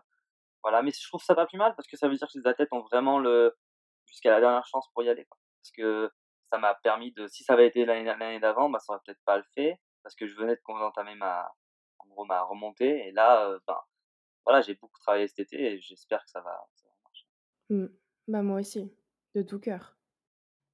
[0.64, 2.48] voilà, mais je trouve ça pas plus mal parce que ça veut dire que les
[2.48, 3.56] athlètes ont vraiment le,
[4.06, 5.26] jusqu'à la dernière chance pour y aller.
[5.26, 5.40] Quoi.
[5.62, 6.12] Parce que
[6.52, 9.38] ça m'a permis de, si ça avait été l'année d'avant, bah, ça aurait peut-être pas
[9.38, 11.52] le fait, parce que je venais de entamer ma,
[12.00, 13.80] en gros, ma remontée, et là, euh, ben,
[14.46, 17.28] voilà, j'ai beaucoup travaillé cet été, et j'espère que ça va, ça va marcher.
[17.70, 17.86] Mmh.
[18.28, 18.92] Bah, moi aussi,
[19.34, 19.98] de tout cœur.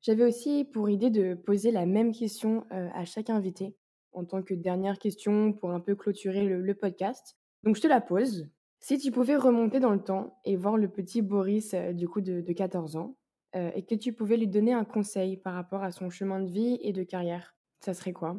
[0.01, 3.75] J'avais aussi pour idée de poser la même question euh, à chaque invité,
[4.13, 7.37] en tant que dernière question pour un peu clôturer le, le podcast.
[7.63, 8.49] Donc je te la pose.
[8.79, 12.21] Si tu pouvais remonter dans le temps et voir le petit Boris euh, du coup
[12.21, 13.15] de, de 14 ans,
[13.55, 16.49] euh, et que tu pouvais lui donner un conseil par rapport à son chemin de
[16.49, 18.37] vie et de carrière, ça serait quoi?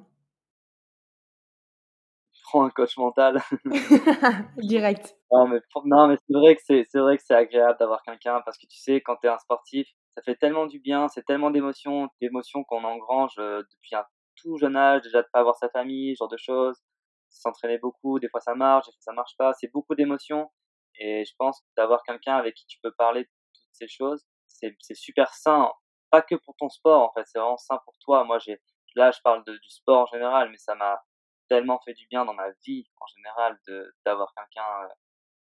[2.45, 3.41] Prends un coach mental.
[4.59, 5.17] Direct.
[5.31, 8.41] Non mais, non, mais c'est vrai que c'est, c'est vrai que c'est agréable d'avoir quelqu'un
[8.45, 11.25] parce que tu sais, quand tu es un sportif, ça fait tellement du bien, c'est
[11.25, 14.05] tellement d'émotions, d'émotions qu'on engrange euh, depuis un
[14.37, 16.83] tout jeune âge, déjà de pas avoir sa famille, ce genre de choses,
[17.31, 20.51] s'entraîner beaucoup, des fois ça marche, des fois ça marche pas, c'est beaucoup d'émotions
[20.99, 24.95] et je pense d'avoir quelqu'un avec qui tu peux parler de toutes ces choses, c'est
[24.95, 25.71] super sain,
[26.11, 28.25] pas que pour ton sport en fait, c'est vraiment sain pour toi.
[28.25, 28.61] Moi, j'ai
[28.95, 31.03] là, je parle de, du sport en général, mais ça m'a
[31.49, 33.59] tellement fait du bien dans ma vie en général
[34.05, 34.89] d'avoir quelqu'un euh,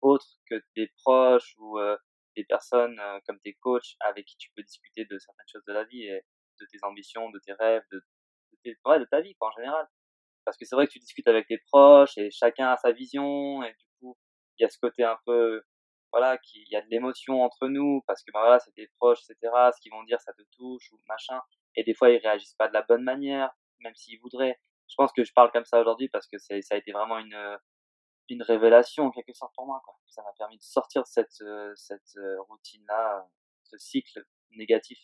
[0.02, 1.96] autre que des proches ou euh,
[2.38, 5.84] des personnes comme tes coachs avec qui tu peux discuter de certaines choses de la
[5.84, 6.22] vie et
[6.60, 9.52] de tes ambitions, de tes rêves, de, de, tes, ouais, de ta vie quoi, en
[9.52, 9.86] général.
[10.44, 13.62] Parce que c'est vrai que tu discutes avec tes proches et chacun a sa vision
[13.62, 14.16] et du coup
[14.58, 15.62] il y a ce côté un peu
[16.12, 19.18] voilà, qu'il y a de l'émotion entre nous, parce que bah, voilà, c'est tes proches,
[19.28, 19.52] etc.
[19.74, 21.40] Ce qu'ils vont dire, ça te touche ou machin.
[21.76, 24.58] Et des fois, ils réagissent pas de la bonne manière, même s'ils voudraient.
[24.88, 27.58] Je pense que je parle comme ça aujourd'hui parce que ça a été vraiment une,
[28.30, 29.80] une révélation en quelque sorte pour moi.
[29.84, 29.94] Quoi.
[30.08, 31.42] Ça m'a permis de sortir de cette,
[31.76, 32.18] cette
[32.48, 33.26] routine-là,
[33.64, 34.98] ce cycle négatif.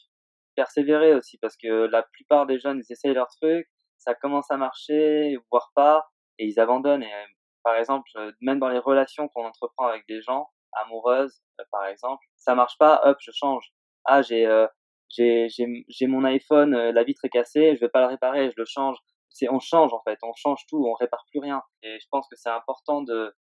[0.57, 3.68] Persévérer aussi parce que la plupart des jeunes, ils essayent leur truc,
[3.99, 6.09] ça commence à marcher, voire pas,
[6.39, 7.03] et ils abandonnent.
[7.03, 7.12] Et
[7.62, 8.09] par exemple,
[8.41, 10.51] même dans les relations qu'on entreprend avec des gens,
[10.83, 13.72] amoureuse, euh, par exemple, ça marche pas, hop, je change.
[14.05, 14.66] Ah, j'ai euh,
[15.16, 18.64] j'ai mon iPhone, euh, la vitre est cassée, je vais pas le réparer, je le
[18.66, 18.97] change.
[19.51, 21.62] On change en fait, on change tout, on répare plus rien.
[21.82, 23.35] Et je pense que c'est important de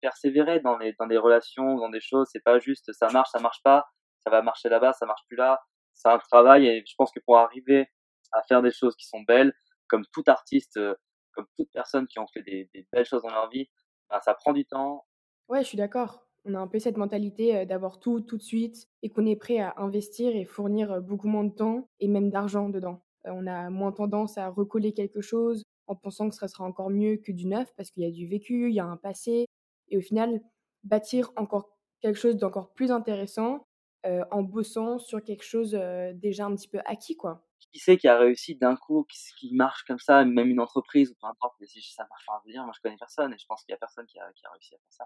[0.00, 2.28] persévérer dans les dans des relations, dans des choses.
[2.32, 3.86] C'est pas juste ça marche, ça marche pas.
[4.20, 5.60] ça va marcher là-bas, ça marche plus là.
[5.94, 7.86] C'est un travail et je pense que pour arriver
[8.32, 9.52] à faire des choses qui sont belles,
[9.88, 10.94] comme tout artiste, euh,
[11.32, 13.68] comme toute personne qui ont fait des, belles choses dans leur vie,
[14.10, 15.06] ben, ça prend du temps.
[15.48, 16.26] Ouais, je suis d'accord.
[16.44, 19.36] On a un peu cette mentalité euh, d'avoir tout tout de suite et qu'on est
[19.36, 23.04] prêt à investir et fournir euh, beaucoup moins de temps et même d'argent dedans.
[23.24, 27.16] On a moins tendance à recoller quelque chose en pensant que ce sera encore mieux
[27.16, 29.46] que du neuf parce qu'il y a du vécu, il y a un passé
[29.88, 30.40] et au final
[30.84, 33.64] bâtir encore quelque chose d'encore plus intéressant
[34.04, 35.78] en bossant sur quelque chose
[36.14, 39.06] déjà un petit peu acquis quoi qui sait qui a réussi d'un coup,
[39.38, 42.40] qui, marche comme ça, même une entreprise ou peu importe, mais si ça marche, enfin,
[42.46, 44.44] dire, moi je connais personne et je pense qu'il y a personne qui a, qui
[44.46, 45.04] a réussi à faire ça.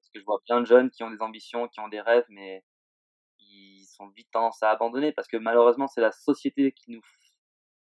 [0.00, 2.26] Parce que je vois plein de jeunes qui ont des ambitions, qui ont des rêves,
[2.28, 2.64] mais
[3.40, 7.00] ils sont vite tendance à abandonner parce que malheureusement c'est la société qui nous,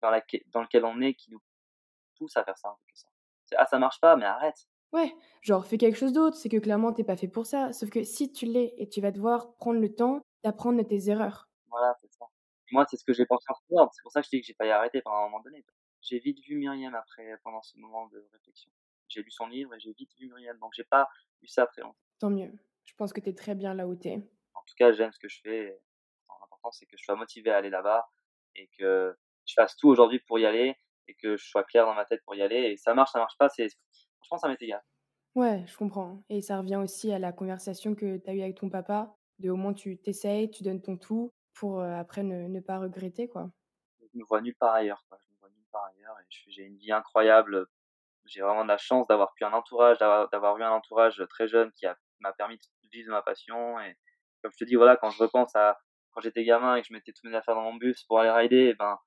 [0.02, 1.42] dans, laquelle, dans lequel on est qui nous
[2.18, 2.76] pousse à faire ça.
[3.58, 4.68] Ah ça marche pas, mais arrête.
[4.92, 7.74] Ouais, genre fais quelque chose d'autre, c'est que clairement t'es pas fait pour ça.
[7.74, 11.10] Sauf que si tu l'es et tu vas devoir prendre le temps d'apprendre de tes
[11.10, 11.48] erreurs.
[11.68, 12.26] Voilà, c'est ça.
[12.72, 13.90] Moi, c'est ce que j'ai pensé en ce moment.
[13.94, 15.66] C'est pour ça que je dis que j'ai pas y arrêter pendant un moment donné.
[16.02, 18.72] J'ai vite vu Myriam après, pendant ce moment de réflexion.
[19.08, 20.58] J'ai lu son livre et j'ai vite vu Myriam.
[20.60, 21.08] Donc, j'ai pas
[21.42, 21.96] vu ça longtemps.
[22.20, 22.52] Tant mieux.
[22.86, 24.16] Je pense que tu es très bien là où tu es.
[24.54, 25.82] En tout cas, j'aime ce que je fais.
[26.42, 28.08] L'important, c'est que je sois motivé à aller là-bas
[28.56, 29.16] et que
[29.50, 30.76] je fasse tout aujourd'hui pour y aller
[31.08, 32.72] et que je sois clair dans ma tête pour y aller.
[32.72, 33.68] Et ça marche, ça marche pas, c'est
[34.20, 34.82] franchement, ça m'est égal.
[35.36, 36.24] Ouais, je comprends.
[36.30, 39.50] Et ça revient aussi à la conversation que tu as eue avec ton papa, de
[39.50, 43.52] au moins tu t'essayes, tu donnes ton tout pour après ne, pas regretter, quoi.
[44.02, 45.18] Je me vois nulle part ailleurs, quoi.
[45.22, 47.68] Je me vois nulle part ailleurs et j'ai une vie incroyable.
[48.26, 51.72] J'ai vraiment de la chance d'avoir pu un entourage, d'avoir eu un entourage très jeune
[51.74, 51.86] qui
[52.20, 53.80] m'a permis de vivre ma passion.
[53.80, 53.98] Et
[54.42, 55.80] comme je te dis, voilà, quand je repense à
[56.12, 58.32] quand j'étais gamin et que je mettais toutes mes affaires dans mon bus pour aller
[58.32, 58.98] rider, et ben,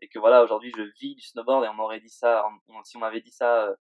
[0.00, 2.44] et que voilà, aujourd'hui je vis du snowboard et on m'aurait dit ça,
[2.84, 3.74] si on m'avait dit ça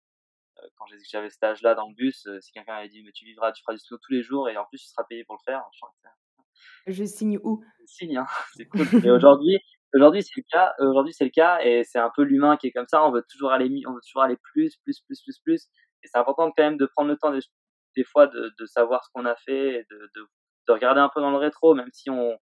[0.76, 3.62] quand j'avais cet âge-là dans le bus, si quelqu'un avait dit mais tu vivras, tu
[3.62, 5.62] feras du snow tous les jours et en plus tu seras payé pour le faire,
[6.86, 7.64] je signe où?
[7.80, 8.86] Je signe, hein, c'est cool.
[9.04, 9.58] et aujourd'hui,
[9.94, 10.74] aujourd'hui c'est le cas.
[10.78, 13.04] Aujourd'hui c'est le cas et c'est un peu l'humain qui est comme ça.
[13.04, 15.68] On veut toujours aller, on veut toujours aller plus, plus, plus, plus, plus.
[16.02, 17.32] Et c'est important quand même de prendre le temps
[17.96, 20.26] des, fois de, de, savoir ce qu'on a fait, et de, de,
[20.68, 22.38] de, regarder un peu dans le rétro, même si on,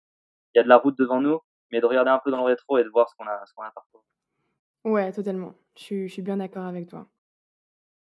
[0.54, 1.40] il y a de la route devant nous,
[1.70, 3.54] mais de regarder un peu dans le rétro et de voir ce qu'on a, ce
[3.54, 4.04] qu'on a parcouru.
[4.84, 5.54] Ouais, totalement.
[5.76, 7.08] Je suis, je suis bien d'accord avec toi.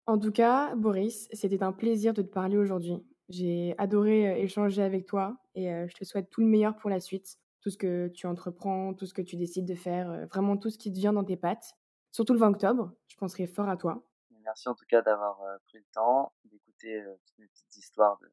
[0.09, 3.05] En tout cas, Boris, c'était un plaisir de te parler aujourd'hui.
[3.29, 7.37] J'ai adoré échanger avec toi et je te souhaite tout le meilleur pour la suite.
[7.61, 10.79] Tout ce que tu entreprends, tout ce que tu décides de faire, vraiment tout ce
[10.79, 11.75] qui te vient dans tes pattes.
[12.11, 14.01] Surtout le 20 octobre, je penserai fort à toi.
[14.43, 18.31] Merci en tout cas d'avoir pris le temps d'écouter toutes mes petites histoires de,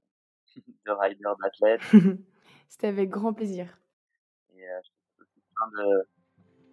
[0.87, 1.83] de rider, d'athlète.
[2.71, 3.79] C'était avec grand plaisir.
[4.55, 4.96] Et je te souhaite
[5.57, 6.09] plein de,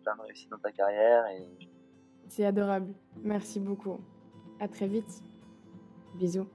[0.03, 1.25] plein de réussite dans ta carrière.
[1.27, 1.47] Et...
[2.27, 2.93] C'est adorable.
[3.23, 3.99] Merci beaucoup.
[4.59, 5.23] À très vite.
[6.15, 6.47] Bisous.